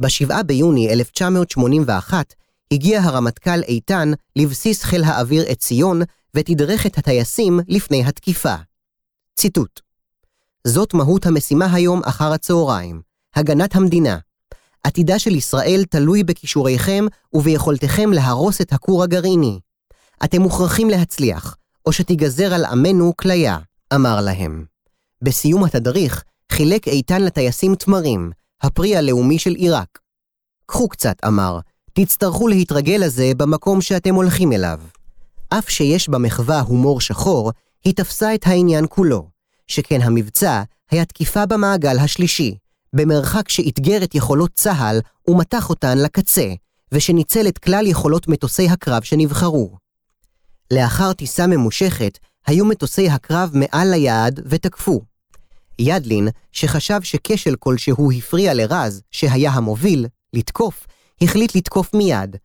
ב-7 0.00 0.42
ביוני 0.42 0.92
1981 0.92 2.34
הגיע 2.72 3.00
הרמטכ"ל 3.00 3.62
איתן 3.62 4.12
לבסיס 4.36 4.82
חיל 4.82 5.04
האוויר 5.04 5.44
עציון 5.48 6.02
ותדרך 6.34 6.86
את 6.86 6.98
הטייסים 6.98 7.60
לפני 7.68 8.04
התקיפה. 8.04 8.54
ציטוט: 9.34 9.80
זאת 10.66 10.94
מהות 10.94 11.26
המשימה 11.26 11.74
היום 11.74 12.00
אחר 12.04 12.32
הצהריים, 12.32 13.00
הגנת 13.34 13.76
המדינה. 13.76 14.18
עתידה 14.84 15.18
של 15.18 15.34
ישראל 15.34 15.84
תלוי 15.90 16.24
בכישוריכם 16.24 17.04
וביכולתכם 17.32 18.12
להרוס 18.12 18.60
את 18.60 18.72
הכור 18.72 19.02
הגרעיני. 19.02 19.58
אתם 20.24 20.42
מוכרחים 20.42 20.90
להצליח, 20.90 21.56
או 21.86 21.92
שתיגזר 21.92 22.54
על 22.54 22.64
עמנו 22.64 23.12
כליה, 23.16 23.58
אמר 23.94 24.20
להם. 24.20 24.64
בסיום 25.22 25.64
התדריך, 25.64 26.24
חילק 26.52 26.88
איתן 26.88 27.22
לטייסים 27.22 27.74
תמרים, 27.74 28.30
הפרי 28.62 28.96
הלאומי 28.96 29.38
של 29.38 29.52
עיראק. 29.52 29.98
קחו 30.66 30.88
קצת, 30.88 31.16
אמר, 31.26 31.58
תצטרכו 31.92 32.48
להתרגל 32.48 33.00
לזה 33.04 33.32
במקום 33.36 33.80
שאתם 33.80 34.14
הולכים 34.14 34.52
אליו. 34.52 34.80
אף 35.48 35.70
שיש 35.70 36.08
במחווה 36.08 36.60
הומור 36.60 37.00
שחור, 37.00 37.52
היא 37.84 37.94
תפסה 37.94 38.34
את 38.34 38.46
העניין 38.46 38.84
כולו, 38.88 39.28
שכן 39.66 40.02
המבצע 40.02 40.62
היה 40.90 41.04
תקיפה 41.04 41.46
במעגל 41.46 41.98
השלישי, 41.98 42.56
במרחק 42.92 43.48
שאתגר 43.48 44.04
את 44.04 44.14
יכולות 44.14 44.50
צה"ל 44.54 45.00
ומתח 45.28 45.70
אותן 45.70 45.98
לקצה, 45.98 46.52
ושניצל 46.92 47.48
את 47.48 47.58
כלל 47.58 47.86
יכולות 47.86 48.28
מטוסי 48.28 48.68
הקרב 48.68 49.02
שנבחרו. 49.02 49.85
לאחר 50.70 51.12
טיסה 51.12 51.46
ממושכת, 51.46 52.18
היו 52.46 52.64
מטוסי 52.64 53.08
הקרב 53.08 53.50
מעל 53.54 53.90
ליעד 53.90 54.40
ותקפו. 54.46 55.00
ידלין, 55.78 56.28
שחשב 56.52 57.02
שכשל 57.02 57.54
כלשהו 57.58 58.12
הפריע 58.12 58.54
לרז, 58.54 59.02
שהיה 59.10 59.50
המוביל, 59.50 60.06
לתקוף, 60.32 60.86
החליט 61.22 61.54
לתקוף 61.54 61.94
מיד. 61.94 62.36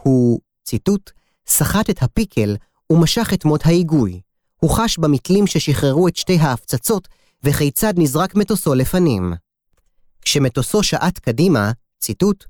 הוא, 0.00 0.40
ציטוט, 0.64 1.10
סחט 1.46 1.90
את 1.90 2.02
הפיקל 2.02 2.56
ומשך 2.90 3.32
את 3.34 3.44
מוט 3.44 3.66
ההיגוי. 3.66 4.20
הוא 4.60 4.70
חש 4.70 4.98
במתלים 4.98 5.46
ששחררו 5.46 6.08
את 6.08 6.16
שתי 6.16 6.38
ההפצצות, 6.38 7.08
וכיצד 7.42 7.94
נזרק 7.96 8.34
מטוסו 8.34 8.74
לפנים. 8.74 9.32
כשמטוסו 10.22 10.82
שעט 10.82 11.18
קדימה, 11.18 11.72
ציטוט, 11.98 12.44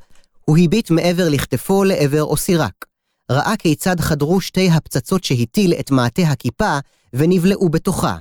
הוא 0.45 0.59
הביט 0.65 0.91
מעבר 0.91 1.29
לכתפו 1.29 1.85
לעבר 1.85 2.23
אוסירק. 2.23 2.85
ראה 3.31 3.57
כיצד 3.59 4.01
חדרו 4.01 4.41
שתי 4.41 4.71
הפצצות 4.71 5.25
שהטיל 5.25 5.75
את 5.81 5.91
מעטה 5.91 6.23
הכיפה 6.23 6.79
ונבלעו 7.13 7.69
בתוכה, 7.69 8.19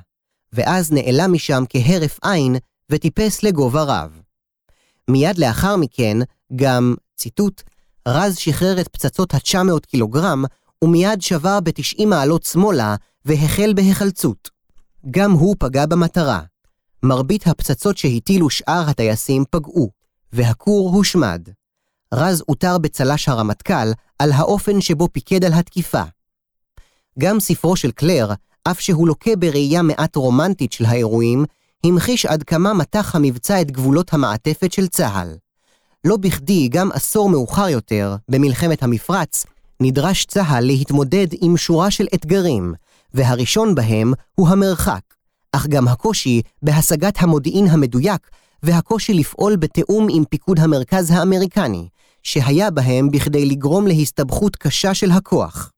ואז 0.53 0.91
נעלם 0.91 1.33
משם 1.33 1.63
כהרף 1.69 2.19
עין 2.23 2.55
וטיפס 2.89 3.43
לגובה 3.43 3.83
רב. 3.83 4.19
מיד 5.09 5.37
לאחר 5.37 5.75
מכן, 5.75 6.17
גם, 6.55 6.95
ציטוט, 7.15 7.61
רז 8.07 8.37
שחרר 8.37 8.81
את 8.81 8.87
פצצות 8.87 9.33
ה-900 9.33 9.79
קילוגרם, 9.87 10.43
ומיד 10.83 11.21
שבר 11.21 11.59
ב-90 11.59 12.05
מעלות 12.05 12.43
שמאלה, 12.43 12.95
והחל 13.25 13.73
בהיחלצות. 13.75 14.49
גם 15.11 15.31
הוא 15.31 15.55
פגע 15.59 15.85
במטרה. 15.85 16.41
מרבית 17.03 17.47
הפצצות 17.47 17.97
שהטילו 17.97 18.49
שאר 18.49 18.89
הטייסים 18.89 19.43
פגעו, 19.51 19.89
והכור 20.33 20.95
הושמד. 20.95 21.49
רז 22.13 22.43
אותר 22.49 22.77
בצל"ש 22.77 23.29
הרמטכ"ל 23.29 23.91
על 24.19 24.31
האופן 24.31 24.81
שבו 24.81 25.07
פיקד 25.11 25.45
על 25.45 25.53
התקיפה. 25.53 26.03
גם 27.19 27.39
ספרו 27.39 27.75
של 27.75 27.91
קלר, 27.91 28.31
אף 28.63 28.79
שהוא 28.79 29.07
לוקה 29.07 29.35
בראייה 29.35 29.81
מעט 29.81 30.15
רומנטית 30.15 30.73
של 30.73 30.85
האירועים, 30.85 31.45
המחיש 31.83 32.25
עד 32.25 32.43
כמה 32.43 32.73
מתח 32.73 33.15
המבצע 33.15 33.61
את 33.61 33.71
גבולות 33.71 34.13
המעטפת 34.13 34.71
של 34.71 34.87
צה"ל. 34.87 35.35
לא 36.05 36.17
בכדי, 36.17 36.67
גם 36.67 36.91
עשור 36.91 37.29
מאוחר 37.29 37.69
יותר, 37.69 38.15
במלחמת 38.29 38.83
המפרץ, 38.83 39.45
נדרש 39.79 40.25
צה"ל 40.25 40.63
להתמודד 40.65 41.27
עם 41.41 41.57
שורה 41.57 41.91
של 41.91 42.07
אתגרים, 42.13 42.73
והראשון 43.13 43.75
בהם 43.75 44.13
הוא 44.35 44.49
המרחק, 44.49 45.01
אך 45.51 45.67
גם 45.67 45.87
הקושי 45.87 46.41
בהשגת 46.61 47.15
המודיעין 47.21 47.67
המדויק 47.67 48.29
והקושי 48.63 49.13
לפעול 49.13 49.55
בתיאום 49.55 50.07
עם 50.09 50.23
פיקוד 50.25 50.59
המרכז 50.59 51.11
האמריקני, 51.11 51.87
שהיה 52.23 52.71
בהם 52.71 53.11
בכדי 53.11 53.45
לגרום 53.45 53.87
להסתבכות 53.87 54.55
קשה 54.55 54.93
של 54.93 55.11
הכוח. 55.11 55.71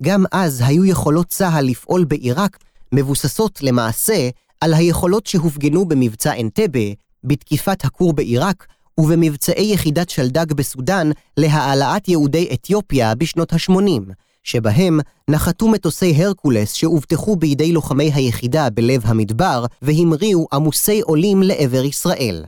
גם 0.00 0.24
אז 0.32 0.62
היו 0.66 0.84
יכולות 0.84 1.26
צה"ל 1.26 1.64
לפעול 1.64 2.04
בעיראק 2.04 2.58
מבוססות 2.92 3.62
למעשה 3.62 4.28
על 4.60 4.74
היכולות 4.74 5.26
שהופגנו 5.26 5.88
במבצע 5.88 6.40
אנטבה, 6.40 6.88
בתקיפת 7.24 7.84
הכור 7.84 8.12
בעיראק 8.12 8.66
ובמבצעי 8.98 9.72
יחידת 9.74 10.10
שלדג 10.10 10.52
בסודאן 10.52 11.10
להעלאת 11.36 12.08
יהודי 12.08 12.48
אתיופיה 12.52 13.14
בשנות 13.14 13.52
ה-80, 13.52 14.12
שבהם 14.44 15.00
נחתו 15.30 15.68
מטוסי 15.68 16.14
הרקולס 16.16 16.72
שאובטחו 16.72 17.36
בידי 17.36 17.72
לוחמי 17.72 18.12
היחידה 18.14 18.70
בלב 18.70 19.02
המדבר 19.04 19.64
והמריאו 19.82 20.46
עמוסי 20.52 21.00
עולים 21.00 21.42
לעבר 21.42 21.84
ישראל. 21.84 22.44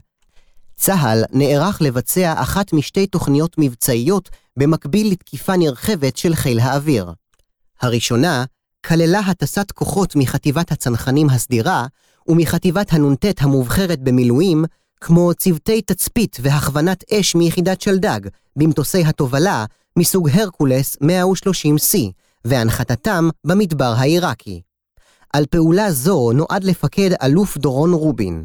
צה"ל 0.81 1.25
נערך 1.33 1.83
לבצע 1.83 2.35
אחת 2.37 2.73
משתי 2.73 3.07
תוכניות 3.07 3.55
מבצעיות 3.59 4.31
במקביל 4.57 5.13
לתקיפה 5.13 5.57
נרחבת 5.57 6.17
של 6.17 6.35
חיל 6.35 6.61
האוויר. 6.61 7.13
הראשונה 7.81 8.45
כללה 8.87 9.19
הטסת 9.19 9.71
כוחות 9.71 10.17
מחטיבת 10.17 10.73
הצנחנים 10.73 11.31
הסדירה 11.31 11.87
ומחטיבת 12.29 12.93
הנ"ט 12.93 13.25
המובחרת 13.41 14.01
במילואים, 14.01 14.65
כמו 15.01 15.35
צוותי 15.35 15.83
תצפית 15.83 16.37
והכוונת 16.43 17.05
אש 17.13 17.35
מיחידת 17.35 17.81
שלדג, 17.81 18.21
במטוסי 18.57 19.05
התובלה 19.05 19.65
מסוג 19.99 20.29
הרקולס 20.33 20.97
130C, 20.97 21.99
והנחתתם 22.45 23.29
במדבר 23.45 23.95
העיראקי. 23.97 24.61
על 25.33 25.47
פעולה 25.47 25.93
זו 25.93 26.33
נועד 26.33 26.65
לפקד 26.65 27.11
אלוף 27.23 27.57
דורון 27.57 27.93
רובין. 27.93 28.45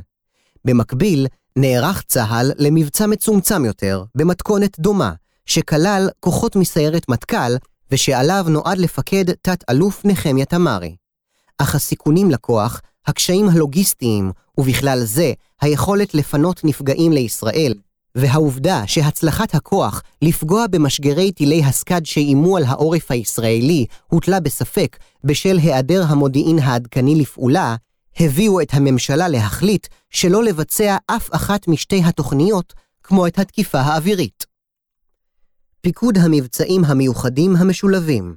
במקביל, 0.66 1.28
נערך 1.58 2.02
צה"ל 2.08 2.52
למבצע 2.58 3.08
מצומצם 3.08 3.66
יותר, 3.66 4.04
במתכונת 4.16 4.80
דומה, 4.80 5.14
שכלל 5.46 6.10
כוחות 6.20 6.56
מסיירת 6.56 7.10
מטכ"ל, 7.10 7.56
ושעליו 7.92 8.46
נועד 8.50 8.78
לפקד 8.78 9.26
תת-אלוף 9.42 10.06
נחמיה 10.06 10.46
תמרי. 10.46 10.96
אך 11.58 11.76
הסיכונים 11.76 12.32
לכוח, 12.32 12.82
הקשיים 13.08 13.50
הלוגיסטיים, 13.50 14.32
ובכלל 14.58 15.04
זה 15.04 15.34
היכולת 15.62 16.14
לפנות 16.14 16.64
נפגעים 16.64 17.12
לישראל, 17.12 17.74
והעובדה 18.16 18.84
שהצלחת 18.88 19.56
הכוח 19.56 20.02
לפגוע 20.22 20.68
במשגרי 20.68 21.32
טילי 21.32 21.64
הסקאד 21.64 22.06
שאיימו 22.06 22.58
על 22.58 22.64
העורף 22.64 23.12
הישראלי 23.12 23.86
הוטלה 24.08 24.40
בספק 24.40 24.98
בשל 25.24 25.58
היעדר 25.58 26.04
המודיעין 26.08 26.60
העדכני 26.60 27.16
לפעולה, 27.16 27.76
הביאו 28.20 28.62
את 28.62 28.74
הממשלה 28.74 29.28
להחליט 29.28 29.88
שלא 30.10 30.44
לבצע 30.44 30.98
אף 31.08 31.30
אחת 31.36 31.68
משתי 31.68 32.02
התוכניות, 32.06 32.74
כמו 33.04 33.28
את 33.28 33.40
התקיפה 33.40 33.80
האווירית. 33.80 34.46
פיקוד 35.82 36.18
המבצעים 36.18 36.86
המיוחדים 36.86 37.56
המשולבים 37.56 38.36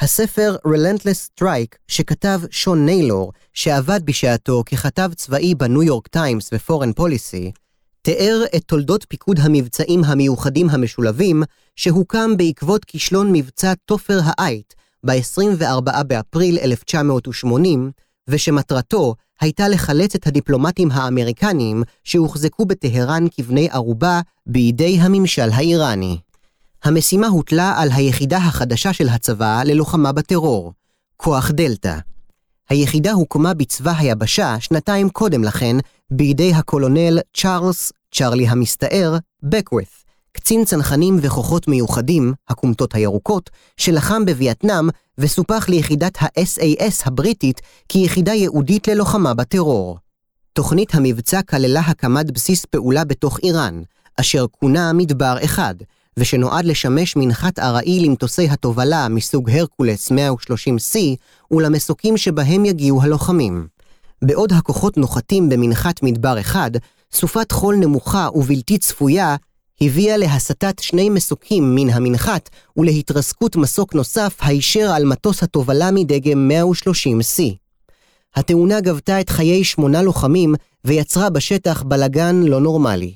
הספר 0.00 0.56
Relentless 0.66 1.40
Strike 1.40 1.76
שכתב 1.88 2.40
שון 2.50 2.86
ניילור, 2.86 3.32
שעבד 3.52 4.00
בשעתו 4.04 4.62
ככתב 4.66 5.10
צבאי 5.16 5.54
בניו 5.54 5.82
יורק 5.82 6.08
טיימס 6.08 6.50
ופורן 6.54 6.92
פוליסי, 6.92 7.52
תיאר 8.02 8.44
את 8.56 8.62
תולדות 8.66 9.06
פיקוד 9.08 9.38
המבצעים 9.42 10.04
המיוחדים 10.04 10.70
המשולבים, 10.70 11.42
שהוקם 11.76 12.36
בעקבות 12.36 12.84
כישלון 12.84 13.32
מבצע 13.32 13.72
תופר 13.84 14.20
העית 14.24 14.74
ב-24 15.06 16.02
באפריל 16.06 16.58
1980, 16.58 17.90
ושמטרתו 18.28 19.14
הייתה 19.40 19.68
לחלץ 19.68 20.14
את 20.14 20.26
הדיפלומטים 20.26 20.90
האמריקניים 20.90 21.82
שהוחזקו 22.04 22.64
בטהרן 22.64 23.26
כבני 23.36 23.68
ערובה 23.70 24.20
בידי 24.46 24.98
הממשל 25.00 25.50
האיראני. 25.52 26.18
המשימה 26.84 27.26
הוטלה 27.26 27.74
על 27.76 27.88
היחידה 27.92 28.36
החדשה 28.36 28.92
של 28.92 29.08
הצבא 29.08 29.62
ללוחמה 29.64 30.12
בטרור, 30.12 30.72
כוח 31.16 31.50
דלתא. 31.50 31.98
היחידה 32.68 33.12
הוקמה 33.12 33.54
בצבא 33.54 33.92
היבשה 33.98 34.60
שנתיים 34.60 35.08
קודם 35.08 35.44
לכן 35.44 35.76
בידי 36.10 36.52
הקולונל 36.54 37.18
צ'ארלס, 37.36 37.92
צ'רלי 38.12 38.48
המסתער, 38.48 39.16
בקווית, 39.42 40.04
קצין 40.32 40.64
צנחנים 40.64 41.18
וכוחות 41.22 41.68
מיוחדים, 41.68 42.32
הכומתות 42.48 42.94
הירוקות, 42.94 43.50
שלחם 43.76 44.24
בווייטנאם 44.24 44.88
וסופח 45.18 45.68
ליחידת 45.68 46.22
ה-SAS 46.22 47.02
הבריטית 47.04 47.60
כיחידה 47.88 48.32
ייעודית 48.32 48.88
ללוחמה 48.88 49.34
בטרור. 49.34 49.98
תוכנית 50.52 50.94
המבצע 50.94 51.42
כללה 51.42 51.80
הקמת 51.80 52.30
בסיס 52.30 52.64
פעולה 52.64 53.04
בתוך 53.04 53.38
איראן, 53.42 53.82
אשר 54.20 54.46
כונה 54.60 54.92
מדבר 54.92 55.36
אחד, 55.44 55.74
ושנועד 56.16 56.64
לשמש 56.64 57.16
מנחת 57.16 57.58
ארעי 57.58 58.00
למטוסי 58.00 58.48
התובלה 58.48 59.08
מסוג 59.08 59.50
הרקולס 59.50 60.12
130C 60.12 60.96
ולמסוקים 61.50 62.16
שבהם 62.16 62.64
יגיעו 62.64 63.02
הלוחמים. 63.02 63.66
בעוד 64.22 64.52
הכוחות 64.52 64.96
נוחתים 64.96 65.48
במנחת 65.48 66.02
מדבר 66.02 66.40
אחד, 66.40 66.70
סופת 67.12 67.52
חול 67.52 67.76
נמוכה 67.76 68.28
ובלתי 68.34 68.78
צפויה 68.78 69.36
הביאה 69.80 70.16
להסטת 70.16 70.78
שני 70.78 71.10
מסוקים 71.10 71.74
מן 71.74 71.90
המנחת 71.90 72.50
ולהתרסקות 72.76 73.56
מסוק 73.56 73.94
נוסף 73.94 74.36
הישר 74.40 74.90
על 74.94 75.04
מטוס 75.04 75.42
התובלה 75.42 75.90
מדגם 75.90 76.50
130C. 76.50 77.42
התאונה 78.36 78.80
גבתה 78.80 79.20
את 79.20 79.28
חיי 79.28 79.64
שמונה 79.64 80.02
לוחמים 80.02 80.54
ויצרה 80.84 81.30
בשטח 81.30 81.82
בלגן 81.82 82.42
לא 82.42 82.60
נורמלי. 82.60 83.14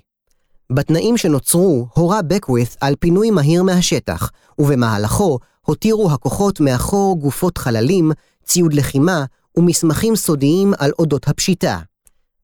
בתנאים 0.72 1.16
שנוצרו, 1.16 1.86
הורה 1.94 2.22
בקווית 2.22 2.76
על 2.80 2.94
פינוי 3.00 3.30
מהיר 3.30 3.62
מהשטח, 3.62 4.30
ובמהלכו 4.58 5.38
הותירו 5.66 6.10
הכוחות 6.10 6.60
מאחור 6.60 7.18
גופות 7.20 7.58
חללים, 7.58 8.12
ציוד 8.44 8.74
לחימה 8.74 9.24
ומסמכים 9.56 10.16
סודיים 10.16 10.72
על 10.78 10.90
אודות 10.98 11.28
הפשיטה. 11.28 11.78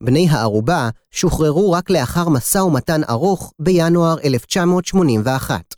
בני 0.05 0.29
הערובה 0.31 0.89
שוחררו 1.11 1.73
רק 1.73 1.91
לאחר 1.91 2.29
משא 2.29 2.59
ומתן 2.59 3.01
ארוך 3.11 3.53
בינואר 3.59 4.17
1981. 4.25 5.75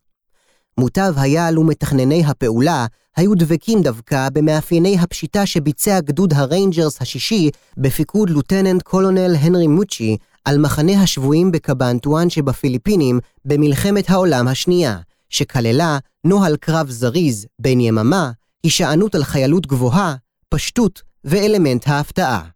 מוטב 0.79 1.15
היה 1.17 1.51
לו 1.51 1.65
מתכנני 1.65 2.25
הפעולה 2.27 2.87
היו 3.17 3.35
דבקים 3.35 3.83
דווקא 3.83 4.29
במאפייני 4.33 4.99
הפשיטה 4.99 5.47
שביצע 5.47 6.01
גדוד 6.01 6.33
הריינג'רס 6.33 7.03
השישי 7.03 7.51
בפיקוד 7.77 8.31
lieutenant 8.31 8.83
colonel 8.83 9.37
הנרי 9.41 9.67
מוצ'י 9.67 10.17
על 10.45 10.59
מחנה 10.59 11.03
השבויים 11.03 11.53
בקבנטואן 11.53 12.31
שבפיליפינים 12.31 13.21
במלחמת 13.45 14.11
העולם 14.11 14.49
השנייה, 14.49 14.99
שכללה 15.31 15.99
נוהל 16.25 16.57
קרב 16.57 16.91
זריז 16.91 17.47
בן 17.59 17.81
יממה, 17.81 18.31
הישענות 18.65 19.15
על 19.15 19.25
חיילות 19.25 19.67
גבוהה, 19.67 20.15
פשטות 20.49 21.03
ואלמנט 21.25 21.89
ההפתעה. 21.89 22.56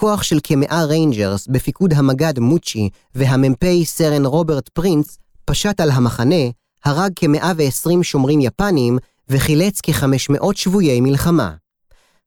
כוח 0.00 0.22
של 0.22 0.38
כמאה 0.42 0.84
ריינג'רס 0.84 1.46
בפיקוד 1.46 1.92
המג"ד 1.92 2.38
מוצ'י 2.38 2.88
והמ"פ 3.14 3.64
סרן 3.84 4.26
רוברט 4.26 4.68
פרינס 4.68 5.18
פשט 5.44 5.80
על 5.80 5.90
המחנה, 5.90 6.44
הרג 6.84 7.12
כ-120 7.16 8.02
שומרים 8.02 8.40
יפנים 8.40 8.98
וחילץ 9.28 9.80
כ-500 9.82 10.44
שבויי 10.54 11.00
מלחמה. 11.00 11.54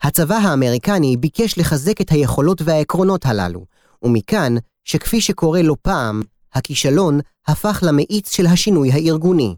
הצבא 0.02 0.36
האמריקני 0.36 1.18
ביקש 1.18 1.58
לחזק 1.58 2.02
את 2.02 2.10
היכולות 2.10 2.62
והעקרונות 2.62 3.26
הללו, 3.26 3.66
ומכאן 4.04 4.56
שכפי 4.84 5.22
שקורה 5.22 5.62
לא 5.62 5.76
פעם, 5.82 6.22
הכישלון 6.54 7.20
הפך 7.48 7.80
למאיץ 7.86 8.32
של 8.32 8.46
השינוי 8.46 8.92
הארגוני. 8.92 9.56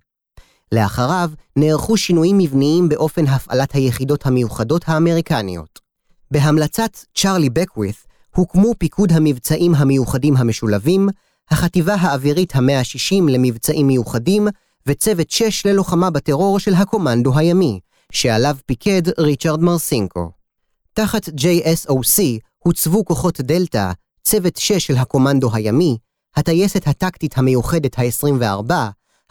לאחריו 0.72 1.30
נערכו 1.56 1.98
שינויים 1.98 2.38
מבניים 2.38 2.90
באופן 2.90 3.28
הפעלת 3.28 3.72
היחידות 3.72 4.26
המיוחדות 4.26 4.84
האמריקניות. 4.88 5.85
בהמלצת 6.32 6.98
צ'רלי 7.16 7.50
בקווית 7.50 7.96
הוקמו 8.36 8.74
פיקוד 8.78 9.12
המבצעים 9.12 9.76
המיוחדים 9.76 10.38
המשולבים, 10.38 11.10
החטיבה 11.50 11.96
האווירית 11.96 12.56
ה-160 12.56 13.30
למבצעים 13.30 13.88
מיוחדים 13.88 14.48
וצוות 14.86 15.32
6 15.32 15.66
ללוחמה 15.66 16.10
בטרור 16.10 16.60
של 16.60 16.74
הקומנדו 16.74 17.38
הימי, 17.38 17.80
שעליו 18.12 18.56
פיקד 18.66 19.02
ריצ'רד 19.20 19.62
מרסינקו. 19.62 20.32
תחת 20.94 21.30
JSOC 21.30 22.22
הוצבו 22.60 23.06
כוחות 23.06 23.42
דלתא, 23.42 23.92
צוות 24.24 24.58
6 24.58 24.88
של 24.88 24.98
הקומנדו 24.98 25.50
הימי, 25.54 25.98
הטייסת 26.36 26.88
הטקטית 26.88 27.38
המיוחדת 27.38 28.00
ה-24, 28.00 28.74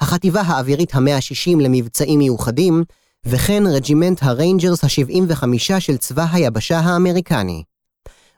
החטיבה 0.00 0.40
האווירית 0.40 0.94
ה-160 0.94 1.60
למבצעים 1.60 2.18
מיוחדים, 2.18 2.84
וכן 3.26 3.62
regiment 3.66 4.22
הריינג'רס 4.22 4.84
ה-75 4.84 5.80
של 5.80 5.96
צבא 5.96 6.26
היבשה 6.32 6.78
האמריקני. 6.78 7.62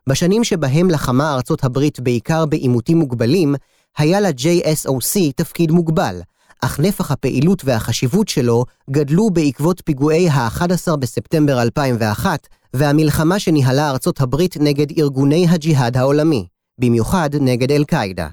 בשנים 0.08 0.44
שבהם 0.44 0.90
לחמה 0.90 1.34
ארצות 1.34 1.64
הברית 1.64 2.00
בעיקר 2.00 2.46
בעימותים 2.46 2.98
מוגבלים, 2.98 3.54
היה 3.98 4.20
ל-JSOC 4.20 5.32
תפקיד 5.36 5.70
מוגבל, 5.70 6.20
אך 6.62 6.80
נפח 6.80 7.10
הפעילות 7.10 7.62
והחשיבות 7.64 8.28
שלו 8.28 8.64
גדלו 8.90 9.30
בעקבות 9.30 9.82
פיגועי 9.84 10.28
ה-11 10.28 10.96
בספטמבר 10.96 11.62
2001 11.62 12.46
והמלחמה 12.74 13.38
שניהלה 13.38 13.90
ארצות 13.90 14.20
הברית 14.20 14.56
נגד 14.60 14.98
ארגוני 14.98 15.46
הג'יהאד 15.48 15.96
העולמי, 15.96 16.46
במיוחד 16.78 17.30
נגד 17.40 17.72
אל-קאעידה. 17.72 18.28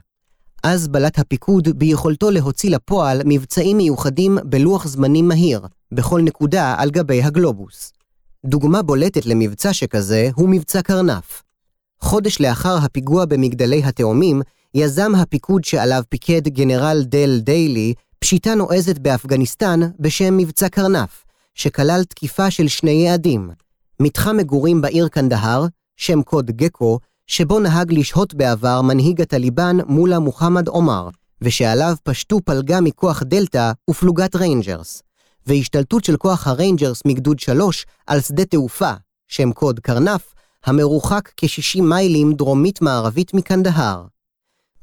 אז 0.63 0.88
בלט 0.88 1.19
הפיקוד 1.19 1.80
ביכולתו 1.80 2.32
להוציא 2.32 2.69
לפועל 2.69 3.21
מבצעים 3.26 3.78
מיוחדים 3.78 4.38
בלוח 4.43 4.88
זמנים 4.88 5.28
מהיר, 5.28 5.62
בכל 5.91 6.21
נקודה 6.21 6.76
על 6.78 6.89
גבי 6.89 7.23
הגלובוס. 7.23 7.93
דוגמה 8.45 8.82
בולטת 8.82 9.26
למבצע 9.26 9.73
שכזה 9.73 10.30
הוא 10.36 10.49
מבצע 10.49 10.82
קרנף. 10.82 11.43
חודש 11.99 12.41
לאחר 12.41 12.78
הפיגוע 12.78 13.26
במגדלי 13.26 13.84
התאומים, 13.84 14.41
יזם 14.76 15.15
הפיקוד 15.15 15.63
שעליו 15.63 16.04
פיקד 16.10 16.47
גנרל 16.47 17.04
דל 17.04 17.39
דיילי 17.39 17.93
פשיטה 18.19 18.56
נועזת 18.56 18.97
באפגניסטן 18.97 19.80
בשם 19.99 20.38
מבצע 20.38 20.69
קרנף, 20.69 21.26
שכלל 21.54 22.04
תקיפה 22.04 22.52
של 22.52 22.67
שני 22.67 22.91
יעדים. 22.91 23.49
מתחם 23.99 24.38
מגורים 24.38 24.82
בעיר 24.82 25.08
קנדהר, 25.08 25.65
שם 25.97 26.21
קוד 26.21 26.52
גקו, 26.52 26.99
שבו 27.27 27.59
נהג 27.59 27.93
לשהות 27.93 28.33
בעבר 28.33 28.81
מנהיג 28.81 29.21
הטליבן 29.21 29.77
מולה 29.88 30.19
מוחמד 30.19 30.67
עומר, 30.67 31.09
ושעליו 31.41 31.95
פשטו 32.03 32.39
פלגה 32.45 32.81
מכוח 32.81 33.23
דלתא 33.23 33.71
ופלוגת 33.89 34.36
ריינג'רס, 34.36 35.03
והשתלטות 35.47 36.03
של 36.03 36.17
כוח 36.17 36.47
הריינג'רס 36.47 37.01
מגדוד 37.05 37.39
3 37.39 37.86
על 38.07 38.21
שדה 38.21 38.45
תעופה, 38.45 38.91
שם 39.27 39.51
קוד 39.51 39.79
קרנף, 39.79 40.33
המרוחק 40.65 41.31
כ-60 41.38 41.81
מיילים 41.81 42.33
דרומית-מערבית 42.33 43.33
מקנדהר. 43.33 44.05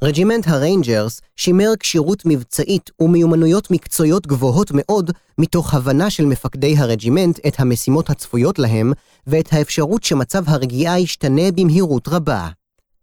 רג'ימנט 0.05 0.49
הריינג'רס 0.49 1.21
שימר 1.37 1.73
כשירות 1.81 2.23
מבצעית 2.27 2.91
ומיומנויות 3.01 3.71
מקצועיות 3.71 4.27
גבוהות 4.27 4.71
מאוד 4.75 5.11
מתוך 5.39 5.75
הבנה 5.75 6.11
של 6.11 6.25
מפקדי 6.25 6.77
הרג'ימנט 6.79 7.39
את 7.47 7.61
המשימות 7.61 8.11
הצפויות 8.11 8.59
להם 8.59 8.93
ואת 9.27 9.53
האפשרות 9.53 10.03
שמצב 10.03 10.43
הרגיעה 10.47 11.01
ישתנה 11.01 11.53
במהירות 11.55 12.09
רבה. 12.09 12.49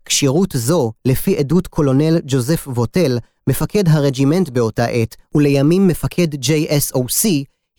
כשירות 0.05 0.49
זו, 0.55 0.91
לפי 1.05 1.37
עדות 1.37 1.67
קולונל 1.67 2.19
ג'וזף 2.25 2.67
ווטל, 2.67 3.17
מפקד 3.49 3.87
הרג'ימנט 3.87 4.49
באותה 4.49 4.85
עת, 4.85 5.15
ולימים 5.35 5.87
מפקד 5.87 6.33
JSOC, 6.33 7.27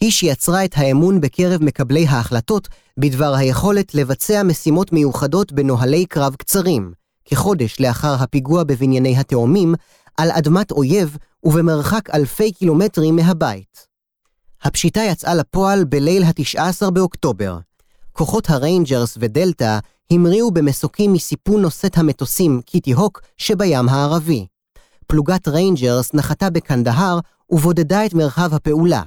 היא 0.01 0.11
שיצרה 0.11 0.65
את 0.65 0.73
האמון 0.77 1.21
בקרב 1.21 1.63
מקבלי 1.63 2.07
ההחלטות 2.07 2.69
בדבר 2.99 3.35
היכולת 3.35 3.95
לבצע 3.95 4.43
משימות 4.43 4.93
מיוחדות 4.93 5.53
בנוהלי 5.53 6.07
קרב 6.07 6.35
קצרים, 6.35 6.98
כחודש 7.31 7.81
לאחר 7.81 8.15
הפיגוע 8.15 8.65
בבנייני 8.65 9.17
התאומים, 9.17 9.75
על 10.17 10.31
אדמת 10.31 10.71
אויב 10.71 11.17
ובמרחק 11.45 12.11
אלפי 12.15 12.53
קילומטרים 12.53 13.17
מהבית. 13.17 13.87
הפשיטה 14.63 15.01
יצאה 15.01 15.35
לפועל 15.35 15.85
בליל 15.85 16.23
ה-19 16.23 16.91
באוקטובר. 16.91 17.59
כוחות 18.13 18.51
הריינג'רס 18.51 19.19
ודלתא 19.21 19.79
המריאו 20.11 20.51
במסוקים 20.51 21.13
מסיפון 21.13 21.63
נושאת 21.63 21.99
המטוסים 21.99 22.61
קיטי 22.67 22.93
הוק 22.93 23.21
שבים 23.37 23.89
הערבי. 23.89 24.47
פלוגת 25.07 25.49
ריינג'רס 25.49 26.15
נחתה 26.15 26.51
בקנדהר 26.51 27.19
ובודדה 27.51 28.07
את 28.07 28.15
מרחב 28.15 28.55
הפעולה, 28.55 29.03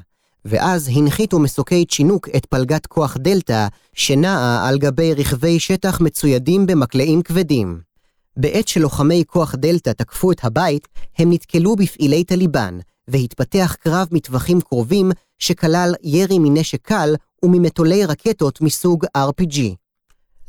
ואז 0.46 0.90
הנחיתו 0.94 1.40
מסוקי 1.40 1.86
צ'ינוק 1.86 2.30
את 2.36 2.46
פלגת 2.46 2.86
כוח 2.86 3.18
דלתא, 3.20 3.68
שנעה 3.94 4.68
על 4.68 4.78
גבי 4.78 5.14
רכבי 5.14 5.60
שטח 5.60 6.02
מצוידים 6.02 6.66
במקלעים 6.66 7.22
כבדים. 7.22 7.91
בעת 8.38 8.68
שלוחמי 8.68 9.24
כוח 9.28 9.56
דלתא 9.56 9.90
תקפו 9.90 10.32
את 10.32 10.44
הבית, 10.44 10.88
הם 11.18 11.34
נתקלו 11.34 11.76
בפעילי 11.76 12.24
טליבן, 12.24 12.78
והתפתח 13.08 13.76
קרב 13.80 14.08
מטווחים 14.12 14.62
קרובים 14.62 15.12
שכלל 15.40 15.94
ירי 16.04 16.40
מנשק 16.40 16.82
קל 16.82 17.16
וממטולי 17.44 18.06
רקטות 18.06 18.62
מסוג 18.62 19.06
RPG. 19.18 19.60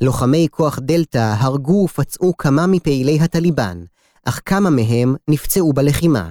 לוחמי 0.00 0.46
כוח 0.50 0.78
דלתא 0.82 1.34
הרגו 1.38 1.84
ופצעו 1.84 2.36
כמה 2.36 2.66
מפעילי 2.66 3.20
הטליבן, 3.20 3.84
אך 4.24 4.40
כמה 4.44 4.70
מהם 4.70 5.14
נפצעו 5.28 5.72
בלחימה. 5.72 6.30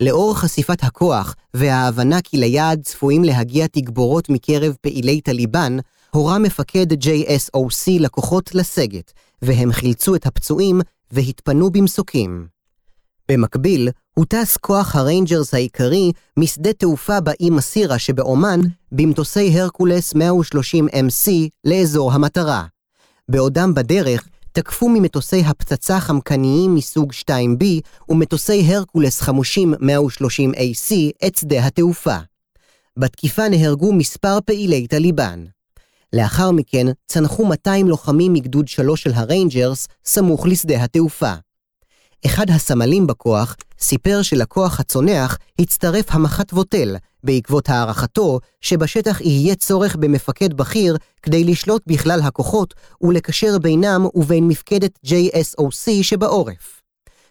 לאור 0.00 0.36
חשיפת 0.36 0.84
הכוח 0.84 1.34
וההבנה 1.54 2.22
כי 2.22 2.36
ליעד 2.36 2.82
צפויים 2.82 3.24
להגיע 3.24 3.66
תגבורות 3.66 4.28
מקרב 4.28 4.74
פעילי 4.80 5.20
טליבן, 5.20 5.76
הורה 6.10 6.38
מפקד 6.38 6.92
JSOC 6.92 7.90
לכוחות 8.00 8.54
לסגת, 8.54 9.12
והם 9.42 9.72
חילצו 9.72 10.14
את 10.14 10.26
הפצועים 10.26 10.80
והתפנו 11.10 11.70
במסוקים. 11.70 12.46
במקביל, 13.30 13.88
הוטס 14.14 14.56
כוח 14.56 14.96
הריינג'רס 14.96 15.54
העיקרי 15.54 16.12
משדה 16.38 16.72
תעופה 16.72 17.20
באי 17.20 17.50
מסירה 17.50 17.98
שבעומאן 17.98 18.60
במטוסי 18.92 19.60
הרקולס 19.60 20.14
130MC 20.14 21.30
לאזור 21.64 22.12
המטרה. 22.12 22.66
בעודם 23.28 23.74
בדרך, 23.74 24.28
תקפו 24.52 24.88
ממטוסי 24.88 25.40
הפצצה 25.40 26.00
חמקניים 26.00 26.74
מסוג 26.74 27.12
2B 27.12 27.64
ומטוסי 28.08 28.74
הרקולס 28.74 29.20
חמושים 29.20 29.74
130AC 29.74 30.94
את 31.26 31.36
שדה 31.36 31.66
התעופה. 31.66 32.16
בתקיפה 32.96 33.48
נהרגו 33.48 33.92
מספר 33.92 34.38
פעילי 34.44 34.86
טליבן. 34.86 35.44
לאחר 36.12 36.50
מכן 36.50 36.86
צנחו 37.06 37.46
200 37.46 37.88
לוחמים 37.88 38.32
מגדוד 38.32 38.68
3 38.68 39.02
של 39.02 39.12
הריינג'רס 39.14 39.88
סמוך 40.04 40.46
לשדה 40.46 40.84
התעופה. 40.84 41.32
אחד 42.26 42.50
הסמלים 42.50 43.06
בכוח 43.06 43.56
סיפר 43.78 44.22
שלכוח 44.22 44.80
הצונח 44.80 45.38
הצטרף 45.58 46.04
המח"ט 46.08 46.52
ווטל, 46.52 46.96
בעקבות 47.24 47.68
הערכתו 47.68 48.40
שבשטח 48.60 49.20
יהיה 49.20 49.54
צורך 49.54 49.96
במפקד 49.96 50.54
בכיר 50.54 50.96
כדי 51.22 51.44
לשלוט 51.44 51.82
בכלל 51.86 52.20
הכוחות 52.20 52.74
ולקשר 53.02 53.58
בינם 53.58 54.06
ובין 54.14 54.48
מפקדת 54.48 54.98
JSOC 55.06 56.02
שבעורף. 56.02 56.82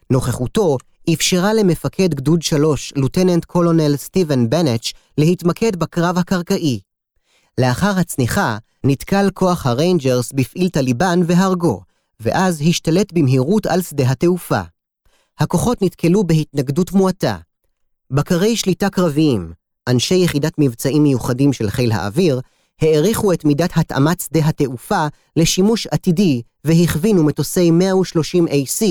נוכחותו 0.09 0.77
אפשרה 1.13 1.53
למפקד 1.53 2.13
גדוד 2.13 2.41
3, 2.41 2.93
לוטננט 2.95 3.45
קולונל 3.45 3.95
סטיבן 3.95 4.49
בנץ', 4.49 4.91
להתמקד 5.17 5.75
בקרב 5.75 6.17
הקרקעי. 6.17 6.79
לאחר 7.57 7.99
הצניחה, 7.99 8.57
נתקל 8.85 9.29
כוח 9.33 9.67
הריינג'רס 9.67 10.31
בפעיל 10.31 10.69
טליבן 10.69 11.19
והרגו, 11.25 11.81
ואז 12.19 12.61
השתלט 12.69 13.13
במהירות 13.13 13.65
על 13.65 13.81
שדה 13.81 14.11
התעופה. 14.11 14.61
הכוחות 15.39 15.81
נתקלו 15.81 16.23
בהתנגדות 16.23 16.91
מועטה. 16.91 17.37
בקרי 18.11 18.55
שליטה 18.55 18.89
קרביים, 18.89 19.53
אנשי 19.89 20.15
יחידת 20.15 20.53
מבצעים 20.57 21.03
מיוחדים 21.03 21.53
של 21.53 21.69
חיל 21.69 21.91
האוויר, 21.91 22.41
העריכו 22.81 23.33
את 23.33 23.45
מידת 23.45 23.69
התאמת 23.75 24.19
שדה 24.19 24.39
התעופה 24.45 25.07
לשימוש 25.35 25.87
עתידי 25.87 26.41
והכווינו 26.65 27.23
מטוסי 27.23 27.71
130AC 27.71 28.83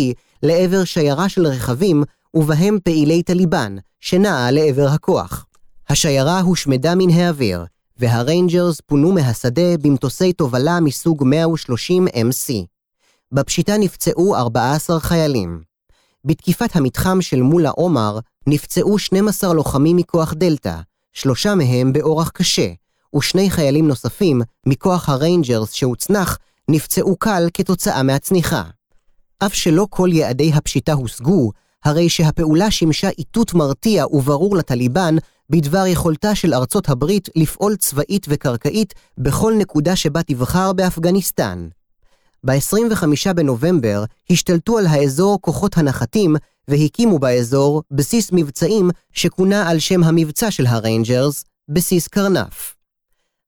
לעבר 0.43 0.85
שיירה 0.85 1.29
של 1.29 1.47
רכבים 1.47 2.03
ובהם 2.35 2.79
פעילי 2.85 3.23
טליבן, 3.23 3.77
שנעה 4.01 4.51
לעבר 4.51 4.89
הכוח. 4.89 5.47
השיירה 5.89 6.41
הושמדה 6.41 6.95
מן 6.95 7.11
האוויר, 7.11 7.65
והריינג'רס 8.01 8.81
פונו 8.81 9.13
מהשדה 9.13 9.77
במטוסי 9.83 10.33
תובלה 10.33 10.81
מסוג 10.81 11.25
130MC. 11.25 12.53
בפשיטה 13.33 13.79
נפצעו 13.79 14.37
14 14.37 15.01
חיילים. 15.01 15.63
בתקיפת 16.25 16.77
המתחם 16.77 17.23
של 17.23 17.43
מולה 17.43 17.71
עומר 17.71 18.19
נפצעו 18.47 18.99
12 18.99 19.53
לוחמים 19.53 19.97
מכוח 19.97 20.35
דלתא, 20.35 20.77
שלושה 21.13 21.55
מהם 21.55 21.93
באורח 21.93 22.29
קשה, 22.29 22.69
ושני 23.17 23.51
חיילים 23.51 23.89
נוספים 23.89 24.43
מכוח 24.67 25.09
הריינג'רס 25.09 25.73
שהוצנח 25.73 26.39
נפצעו 26.69 27.17
קל 27.17 27.49
כתוצאה 27.55 28.03
מהצניחה. 28.03 28.63
אף 29.39 29.55
שלא 29.55 29.87
כל 29.91 30.09
יעדי 30.13 30.53
הפשיטה 30.55 30.93
הושגו, 30.93 31.51
הרי 31.85 32.09
שהפעולה 32.09 32.71
שימשה 32.71 33.09
איתות 33.19 33.55
מרתיע 33.55 34.07
וברור 34.07 34.57
לטליבן 34.57 35.17
בדבר 35.51 35.87
יכולתה 35.87 36.35
של 36.35 36.55
ארצות 36.55 36.89
הברית 36.89 37.29
לפעול 37.37 37.77
צבאית 37.77 38.27
וקרקעית 38.29 38.95
בכל 39.19 39.55
נקודה 39.59 39.97
שבה 39.97 40.23
תבחר 40.23 40.73
באפגניסטן. 40.73 41.69
ב-25 42.45 43.33
בנובמבר 43.35 44.05
השתלטו 44.31 44.79
על 44.79 44.87
האזור 44.87 45.39
כוחות 45.41 45.79
הנחתים 45.79 46.37
והקימו 46.69 47.19
באזור 47.19 47.83
בסיס 47.91 48.31
מבצעים 48.33 48.91
שכונה 49.13 49.71
על 49.71 49.79
שם 49.79 50.05
המבצע 50.05 50.51
של 50.51 50.67
הריינג'רס, 50.67 51.45
בסיס 51.69 52.09
קרנף. 52.09 52.75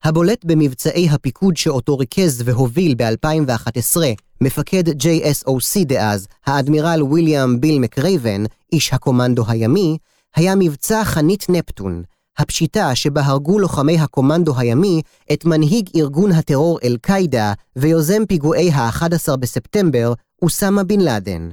הבולט 0.04 0.44
במבצעי 0.44 1.08
הפיקוד 1.10 1.56
שאותו 1.56 1.98
ריכז 1.98 2.42
והוביל 2.44 2.94
ב-2011 2.94 3.96
מפקד 4.40 4.88
JSOC 4.88 5.84
דאז, 5.86 6.26
האדמירל 6.46 7.02
ויליאם 7.02 7.60
ביל 7.60 7.78
מקרייבן, 7.78 8.44
איש 8.72 8.92
הקומנדו 8.92 9.44
הימי, 9.48 9.98
היה 10.36 10.54
מבצע 10.54 11.04
חנית 11.04 11.46
נפטון, 11.48 12.02
הפשיטה 12.38 12.94
שבה 12.94 13.22
הרגו 13.24 13.58
לוחמי 13.58 13.98
הקומנדו 13.98 14.58
הימי 14.58 15.02
את 15.32 15.44
מנהיג 15.44 15.90
ארגון 15.96 16.32
הטרור 16.32 16.78
אל-קאעידה 16.84 17.52
ויוזם 17.76 18.26
פיגועי 18.28 18.70
ה-11 18.70 19.36
בספטמבר, 19.36 20.12
אוסמה 20.42 20.84
בן 20.84 21.00
לאדן. 21.00 21.48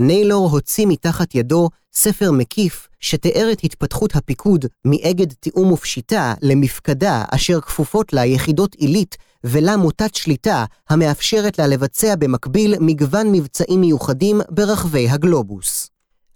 ניילור 0.00 0.50
הוציא 0.50 0.86
מתחת 0.86 1.34
ידו 1.34 1.68
ספר 1.92 2.30
מקיף 2.30 2.88
שתיאר 3.00 3.48
את 3.52 3.58
התפתחות 3.64 4.16
הפיקוד 4.16 4.64
מאגד 4.84 5.32
תיאום 5.32 5.72
ופשיטה 5.72 6.34
למפקדה 6.42 7.24
אשר 7.30 7.60
כפופות 7.60 8.12
לה 8.12 8.24
יחידות 8.26 8.74
עילית 8.74 9.16
ולה 9.44 9.76
מוטת 9.76 10.14
שליטה 10.14 10.64
המאפשרת 10.90 11.58
לה 11.58 11.66
לבצע 11.66 12.14
במקביל 12.16 12.74
מגוון 12.80 13.32
מבצעים 13.32 13.80
מיוחדים 13.80 14.40
ברחבי 14.50 15.08
הגלובוס. 15.08 15.90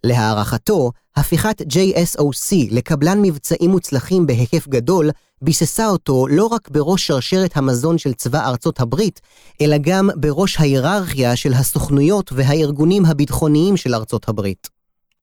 להערכתו, 0.04 0.92
הפיכת 1.16 1.62
JSOC 1.62 2.56
לקבלן 2.70 3.22
מבצעים 3.22 3.70
מוצלחים 3.70 4.26
בהיקף 4.26 4.68
גדול, 4.68 5.10
ביססה 5.42 5.86
אותו 5.88 6.26
לא 6.28 6.46
רק 6.46 6.68
בראש 6.68 7.06
שרשרת 7.06 7.56
המזון 7.56 7.98
של 7.98 8.14
צבא 8.14 8.48
ארצות 8.48 8.80
הברית, 8.80 9.20
אלא 9.60 9.76
גם 9.80 10.10
בראש 10.14 10.60
ההיררכיה 10.60 11.36
של 11.36 11.52
הסוכנויות 11.52 12.32
והארגונים 12.32 13.04
הביטחוניים 13.04 13.76
של 13.76 13.94
ארצות 13.94 14.28
הברית. 14.28 14.68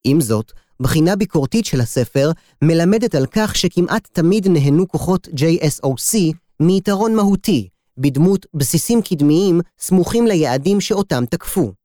עם 0.04 0.22
זאת, 0.22 0.52
בחינה 0.80 1.16
ביקורתית 1.16 1.66
של 1.66 1.82
הספר 1.82 2.32
מלמדת 2.62 3.16
על 3.16 3.26
כך 3.32 3.56
שכמעט 3.56 4.08
תמיד 4.14 4.48
נהנו 4.48 4.88
כוחות 4.88 5.28
JSOC 5.28 6.18
מיתרון 6.60 7.16
מהותי, 7.16 7.68
בדמות 7.98 8.46
בסיסים 8.54 9.02
קדמיים 9.02 9.62
סמוכים 9.80 10.28
ליעדים 10.28 10.82
שאותם 10.82 11.24
תקפו. 11.30 11.83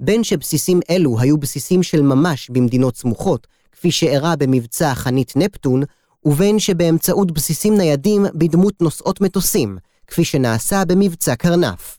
בין 0.00 0.24
שבסיסים 0.24 0.80
אלו 0.90 1.20
היו 1.20 1.38
בסיסים 1.38 1.82
של 1.82 2.02
ממש 2.02 2.50
במדינות 2.50 2.96
סמוכות, 2.96 3.46
כפי 3.72 3.90
שאירע 3.90 4.36
במבצע 4.36 4.94
חנית 4.94 5.32
נפטון, 5.36 5.82
ובין 6.24 6.58
שבאמצעות 6.58 7.32
בסיסים 7.32 7.76
ניידים 7.76 8.26
בדמות 8.34 8.82
נושאות 8.82 9.20
מטוסים, 9.20 9.78
כפי 10.06 10.24
שנעשה 10.24 10.84
במבצע 10.84 11.36
קרנף. 11.36 11.98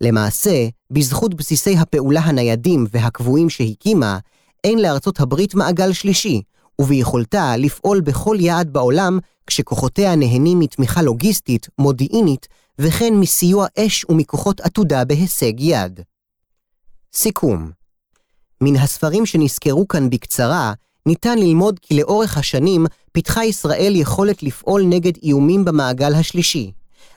למעשה, 0.00 0.68
בזכות 0.90 1.34
בסיסי 1.34 1.76
הפעולה 1.76 2.20
הניידים 2.20 2.86
והקבועים 2.90 3.50
שהקימה, 3.50 4.18
אין 4.64 4.78
לארצות 4.78 5.20
הברית 5.20 5.54
מעגל 5.54 5.92
שלישי, 5.92 6.42
וביכולתה 6.80 7.56
לפעול 7.56 8.00
בכל 8.00 8.36
יעד 8.40 8.72
בעולם 8.72 9.18
כשכוחותיה 9.46 10.16
נהנים 10.16 10.58
מתמיכה 10.58 11.02
לוגיסטית, 11.02 11.68
מודיעינית, 11.78 12.48
וכן 12.78 13.14
מסיוע 13.14 13.66
אש 13.78 14.04
ומכוחות 14.08 14.60
עתודה 14.60 15.04
בהישג 15.04 15.60
יד. 15.60 16.00
סיכום 17.12 17.70
מן 18.60 18.76
הספרים 18.76 19.26
שנסקרו 19.26 19.88
כאן 19.88 20.10
בקצרה, 20.10 20.72
ניתן 21.06 21.38
ללמוד 21.38 21.78
כי 21.78 21.96
לאורך 21.96 22.38
השנים 22.38 22.86
פיתחה 23.12 23.44
ישראל 23.44 23.92
יכולת 23.96 24.42
לפעול 24.42 24.82
נגד 24.86 25.12
איומים 25.22 25.64
במעגל 25.64 26.14
השלישי, 26.14 26.72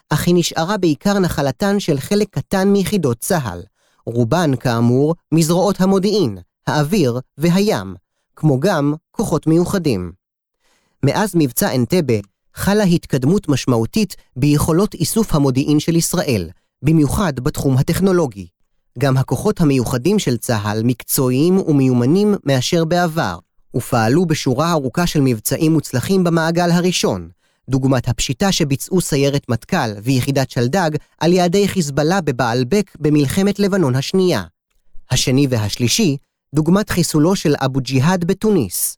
אך 0.10 0.27
היא 0.27 0.36
נשארה 0.38 0.77
בעיקר 0.77 1.19
נחלתן 1.19 1.80
של 1.80 1.99
חלק 1.99 2.27
קטן 2.32 2.67
מיחידות 2.67 3.17
צה"ל, 3.17 3.62
רובן, 4.06 4.56
כאמור, 4.56 5.15
מזרועות 5.32 5.82
המודיעין, 5.82 6.38
האוויר 6.68 7.20
והים, 7.38 7.95
כמו 8.36 8.59
גם 8.59 8.93
כוחות 9.11 9.47
מיוחדים. 9.47 10.11
מאז 11.05 11.32
מבצע 11.36 11.76
אנטבה 11.76 12.13
חלה 12.53 12.84
התקדמות 12.84 13.49
משמעותית 13.49 14.15
ביכולות 14.36 14.93
איסוף 14.93 15.36
המודיעין 15.36 15.80
של 15.80 15.95
ישראל, 15.95 16.49
במיוחד 16.82 17.39
בתחום 17.39 17.78
הטכנולוגי. 17.78 18.47
גם 18.99 19.17
הכוחות 19.17 19.61
המיוחדים 19.61 20.19
של 20.19 20.37
צה"ל 20.37 20.81
מקצועיים 20.83 21.57
ומיומנים 21.57 22.35
מאשר 22.45 22.85
בעבר, 22.85 23.37
ופעלו 23.75 24.25
בשורה 24.25 24.71
ארוכה 24.71 25.07
של 25.07 25.21
מבצעים 25.21 25.73
מוצלחים 25.73 26.23
במעגל 26.23 26.71
הראשון, 26.71 27.29
דוגמת 27.69 28.07
הפשיטה 28.07 28.51
שביצעו 28.51 29.01
סיירת 29.01 29.49
מטכ"ל 29.49 29.91
ויחידת 30.03 30.49
שלדג 30.49 30.91
על 31.19 31.33
יעדי 31.33 31.67
חיזבאללה 31.67 32.21
בבעלבק 32.21 32.91
במלחמת 32.99 33.59
לבנון 33.59 33.95
השנייה. 33.95 34.43
השני 35.11 35.47
והשלישי, 35.49 36.17
דוגמת 36.55 36.89
חיסולו 36.89 37.35
של 37.35 37.55
אבו 37.57 37.79
ג'יהאד 37.79 38.25
בתוניס. 38.25 38.97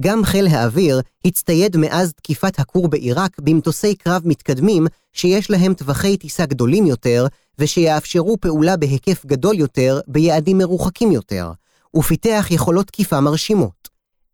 גם 0.00 0.24
חיל 0.24 0.46
האוויר 0.46 1.00
הצטייד 1.24 1.76
מאז 1.76 2.12
תקיפת 2.12 2.58
הכור 2.58 2.88
בעיראק 2.88 3.38
במטוסי 3.40 3.94
קרב 3.94 4.22
מתקדמים 4.24 4.86
שיש 5.18 5.50
להם 5.50 5.74
טווחי 5.74 6.16
טיסה 6.16 6.46
גדולים 6.46 6.86
יותר 6.86 7.26
ושיאפשרו 7.58 8.36
פעולה 8.40 8.76
בהיקף 8.76 9.26
גדול 9.26 9.58
יותר 9.58 10.00
ביעדים 10.06 10.58
מרוחקים 10.58 11.12
יותר, 11.12 11.52
ופיתח 11.96 12.46
יכולות 12.50 12.86
תקיפה 12.86 13.20
מרשימות. 13.20 13.88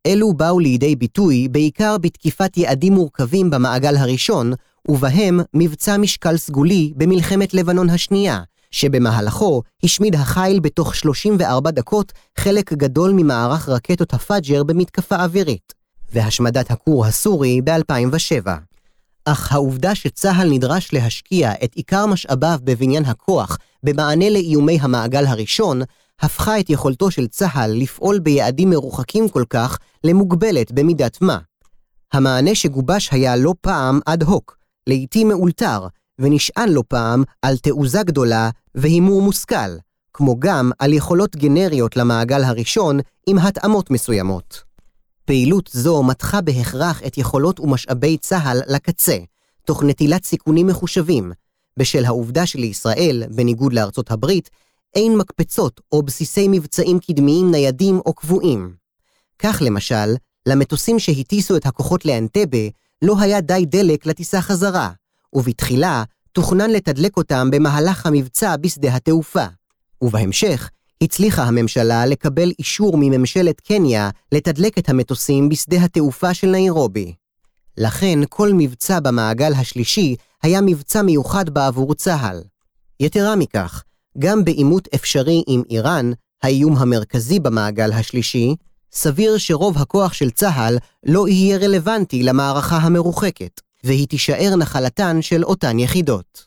אלו 0.07 0.33
באו 0.33 0.59
לידי 0.59 0.97
ביטוי 0.97 1.49
בעיקר 1.49 1.99
בתקיפת 1.99 2.57
יעדים 2.57 2.93
מורכבים 2.93 3.51
במעגל 3.51 3.97
הראשון, 3.97 4.53
ובהם 4.89 5.41
מבצע 5.55 5.97
משקל 5.97 6.37
סגולי 6.37 6.93
במלחמת 6.97 7.55
לבנון 7.55 7.91
השנייה, 7.91 8.41
שבמהלכו 8.71 9.63
השמיד 9.85 10.15
החיל 10.15 10.61
בתוך 10.61 10.95
34 10.95 11.71
דקות 11.71 12.13
חלק 12.39 12.73
גדול 12.73 13.13
ממערך 13.13 13.69
רקטות 13.69 14.15
הפאג'ר 14.15 14.65
במתקפה 14.65 15.17
אווירית, 15.17 15.73
והשמדת 16.13 16.71
הכור 16.71 17.07
הסורי 17.07 17.61
ב-2007. 17.63 18.74
אך 19.25 19.53
העובדה 19.53 19.95
שצה"ל 19.95 20.51
נדרש 20.51 20.93
להשקיע 20.93 21.53
את 21.65 21.75
עיקר 21.75 22.07
משאביו 22.07 22.59
בבניין 22.65 23.05
הכוח 23.05 23.59
במענה 23.83 24.31
לאיומי 24.31 24.79
המעגל 24.81 25.27
הראשון, 25.27 25.83
הפכה 26.21 26.61
את 26.61 26.71
יכולתו 26.71 27.11
של 27.11 27.27
צה"ל 27.27 27.71
לפעול 27.71 28.19
ביעדים 28.19 28.71
מרוחקים 28.71 29.29
כל 29.29 29.45
כך 29.51 29.79
למוגבלת 30.05 30.73
במידת 30.73 31.23
מה. 31.23 31.39
המענה 32.13 32.55
שגובש 32.55 33.09
היה 33.13 33.37
לא 33.37 33.55
פעם 33.61 34.01
אד 34.07 34.23
הוק, 34.23 34.59
לעתים 34.87 35.29
מאולתר, 35.29 35.87
ונשען 36.19 36.69
לא 36.69 36.83
פעם 36.89 37.25
על 37.43 37.57
תעוזה 37.57 38.03
גדולה 38.03 38.51
והימור 38.75 39.23
מושכל, 39.23 39.77
כמו 40.13 40.37
גם 40.39 40.71
על 40.79 40.93
יכולות 40.93 41.37
גנריות 41.37 41.97
למעגל 41.97 42.45
הראשון 42.45 42.99
עם 43.27 43.39
התאמות 43.39 43.91
מסוימות. 43.91 44.74
פעילות 45.25 45.71
זו 45.73 46.03
מתחה 46.03 46.41
בהכרח 46.41 47.03
את 47.07 47.19
יכולות 47.19 47.61
ומשאבי 47.61 48.19
צה"ל 48.19 48.61
לקצה, 48.69 49.19
תוך 49.65 49.83
נטילת 49.83 50.25
סיכונים 50.25 50.67
מחושבים, 50.67 51.33
בשל 51.77 52.05
העובדה 52.05 52.47
שלישראל, 52.47 53.23
בניגוד 53.35 53.73
לארצות 53.73 54.11
הברית, 54.11 54.51
אין 54.95 55.17
מקפצות 55.17 55.81
או 55.93 56.03
בסיסי 56.03 56.49
מבצעים 56.49 56.99
קדמיים 56.99 57.51
ניידים 57.51 58.01
או 58.07 58.15
קבועים. 58.15 58.75
כך 59.39 59.63
למשל, 59.65 60.15
למטוסים 60.47 60.99
שהטיסו 60.99 61.57
את 61.57 61.67
הכוחות 61.67 62.05
לאנטבה 62.05 62.69
לא 63.03 63.17
היה 63.21 63.41
די 63.41 63.65
דלק 63.67 64.07
לטיסה 64.07 64.41
חזרה, 64.41 64.91
ובתחילה 65.33 66.05
תוכנן 66.33 66.71
לתדלק 66.71 67.17
אותם 67.17 67.51
במהלך 67.51 68.07
המבצע 68.07 68.57
בשדה 68.57 68.97
התעופה. 68.97 69.47
ובהמשך, 70.03 70.71
הצליחה 71.03 71.43
הממשלה 71.43 72.07
לקבל 72.07 72.51
אישור 72.59 72.97
מממשלת 72.97 73.61
קניה 73.61 74.11
לתדלק 74.33 74.79
את 74.79 74.89
המטוסים 74.89 75.49
בשדה 75.49 75.85
התעופה 75.85 76.35
של 76.35 76.47
ניירובי. 76.47 77.15
לכן 77.79 78.19
כל 78.29 78.51
מבצע 78.53 79.01
במעגל 79.01 79.53
השלישי 79.53 80.17
היה 80.43 80.61
מבצע 80.61 81.03
מיוחד 81.03 81.51
בעבור 81.51 81.95
צה"ל. 81.95 82.43
יתרה 83.01 83.37
מכך, 83.37 83.83
גם 84.19 84.45
בעימות 84.45 84.89
אפשרי 84.95 85.43
עם 85.47 85.63
איראן, 85.71 86.13
האיום 86.43 86.77
המרכזי 86.77 87.41
במעגל 87.41 87.93
השלישי, 87.93 88.55
סביר 88.93 89.39
שרוב 89.39 89.79
הכוח 89.79 90.13
של 90.13 90.31
צה"ל 90.31 90.79
לא 91.07 91.29
יהיה 91.29 91.57
רלוונטי 91.59 92.23
למערכה 92.23 92.77
המרוחקת, 92.77 93.61
והיא 93.85 94.09
תישאר 94.09 94.57
נחלתן 94.57 95.23
של 95.23 95.45
אותן 95.45 95.79
יחידות. 95.79 96.47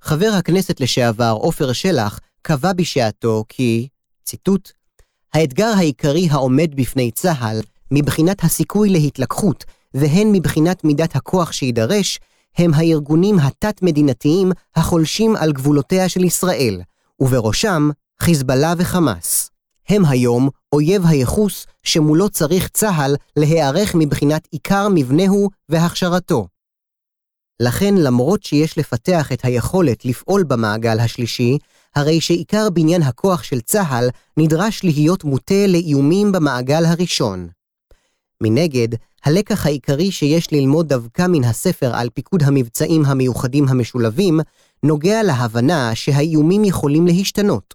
חבר 0.00 0.30
הכנסת 0.38 0.80
לשעבר 0.80 1.36
עופר 1.40 1.72
שלח 1.72 2.20
קבע 2.46 2.72
בשעתו 2.72 3.44
כי, 3.48 3.88
ציטוט, 4.24 4.72
האתגר 5.34 5.72
העיקרי 5.76 6.28
העומד 6.30 6.74
בפני 6.76 7.10
צה"ל, 7.10 7.60
מבחינת 7.90 8.44
הסיכוי 8.44 8.90
להתלקחות 8.90 9.64
והן 9.94 10.32
מבחינת 10.32 10.84
מידת 10.84 11.16
הכוח 11.16 11.52
שידרש, 11.52 12.20
הם 12.56 12.74
הארגונים 12.74 13.38
התת-מדינתיים 13.38 14.52
החולשים 14.76 15.36
על 15.36 15.52
גבולותיה 15.52 16.08
של 16.08 16.24
ישראל, 16.24 16.80
ובראשם 17.20 17.90
חיזבאללה 18.20 18.74
וחמאס. 18.78 19.50
הם 19.88 20.04
היום 20.04 20.48
אויב 20.72 21.06
הייחוס 21.06 21.66
שמולו 21.82 22.28
צריך 22.28 22.68
צה"ל 22.68 23.16
להיערך 23.36 23.94
מבחינת 23.94 24.48
עיקר 24.50 24.88
מבנהו 24.94 25.50
והכשרתו. 25.68 26.46
לכן 27.60 27.94
למרות 27.94 28.42
שיש 28.42 28.78
לפתח 28.78 29.32
את 29.32 29.44
היכולת 29.44 30.04
לפעול 30.04 30.42
במעגל 30.42 30.98
השלישי, 31.00 31.58
הרי 31.96 32.20
שעיקר 32.20 32.70
בניין 32.70 33.02
הכוח 33.02 33.42
של 33.42 33.60
צה"ל 33.60 34.08
נדרש 34.36 34.84
להיות 34.84 35.24
מוטה 35.24 35.66
לאיומים 35.66 36.32
במעגל 36.32 36.84
הראשון. 36.84 37.48
מנגד, 38.42 38.88
הלקח 39.24 39.66
העיקרי 39.66 40.10
שיש 40.10 40.52
ללמוד 40.52 40.88
דווקא 40.88 41.26
מן 41.28 41.44
הספר 41.44 41.94
על 41.94 42.08
פיקוד 42.14 42.42
המבצעים 42.42 43.04
המיוחדים 43.04 43.68
המשולבים, 43.68 44.40
נוגע 44.82 45.22
להבנה 45.22 45.94
שהאיומים 45.94 46.64
יכולים 46.64 47.06
להשתנות. 47.06 47.74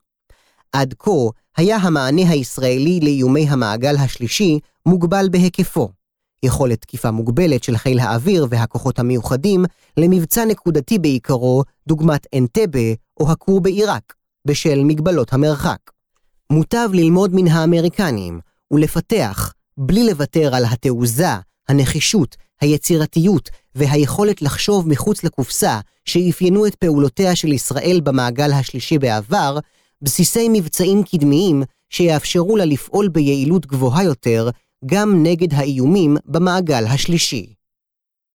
עד 0.71 0.93
כה 0.99 1.11
היה 1.57 1.77
המענה 1.77 2.29
הישראלי 2.29 2.99
לאיומי 3.03 3.49
המעגל 3.49 3.95
השלישי 3.97 4.59
מוגבל 4.85 5.29
בהיקפו. 5.31 5.89
יכולת 6.45 6.81
תקיפה 6.81 7.11
מוגבלת 7.11 7.63
של 7.63 7.77
חיל 7.77 7.99
האוויר 7.99 8.47
והכוחות 8.49 8.99
המיוחדים 8.99 9.65
למבצע 9.97 10.45
נקודתי 10.45 10.99
בעיקרו, 10.99 11.63
דוגמת 11.87 12.27
אנטבה 12.35 12.93
או 13.19 13.31
הכור 13.31 13.61
בעיראק, 13.61 14.13
בשל 14.45 14.83
מגבלות 14.83 15.33
המרחק. 15.33 15.79
מוטב 16.51 16.89
ללמוד 16.93 17.31
מן 17.33 17.47
האמריקנים 17.47 18.39
ולפתח, 18.71 19.53
בלי 19.77 20.03
לוותר 20.03 20.55
על 20.55 20.65
התעוזה, 20.65 21.35
הנחישות, 21.69 22.35
היצירתיות 22.61 23.49
והיכולת 23.75 24.41
לחשוב 24.41 24.87
מחוץ 24.87 25.23
לקופסה 25.23 25.79
שאפיינו 26.05 26.65
את 26.67 26.75
פעולותיה 26.75 27.35
של 27.35 27.53
ישראל 27.53 28.01
במעגל 28.03 28.51
השלישי 28.51 28.97
בעבר, 28.97 29.59
בסיסי 30.01 30.49
מבצעים 30.49 31.03
קדמיים 31.03 31.63
שיאפשרו 31.89 32.57
לה 32.57 32.65
לפעול 32.65 33.07
ביעילות 33.07 33.65
גבוהה 33.65 34.03
יותר 34.03 34.49
גם 34.85 35.23
נגד 35.23 35.53
האיומים 35.53 36.17
במעגל 36.25 36.85
השלישי. 36.87 37.53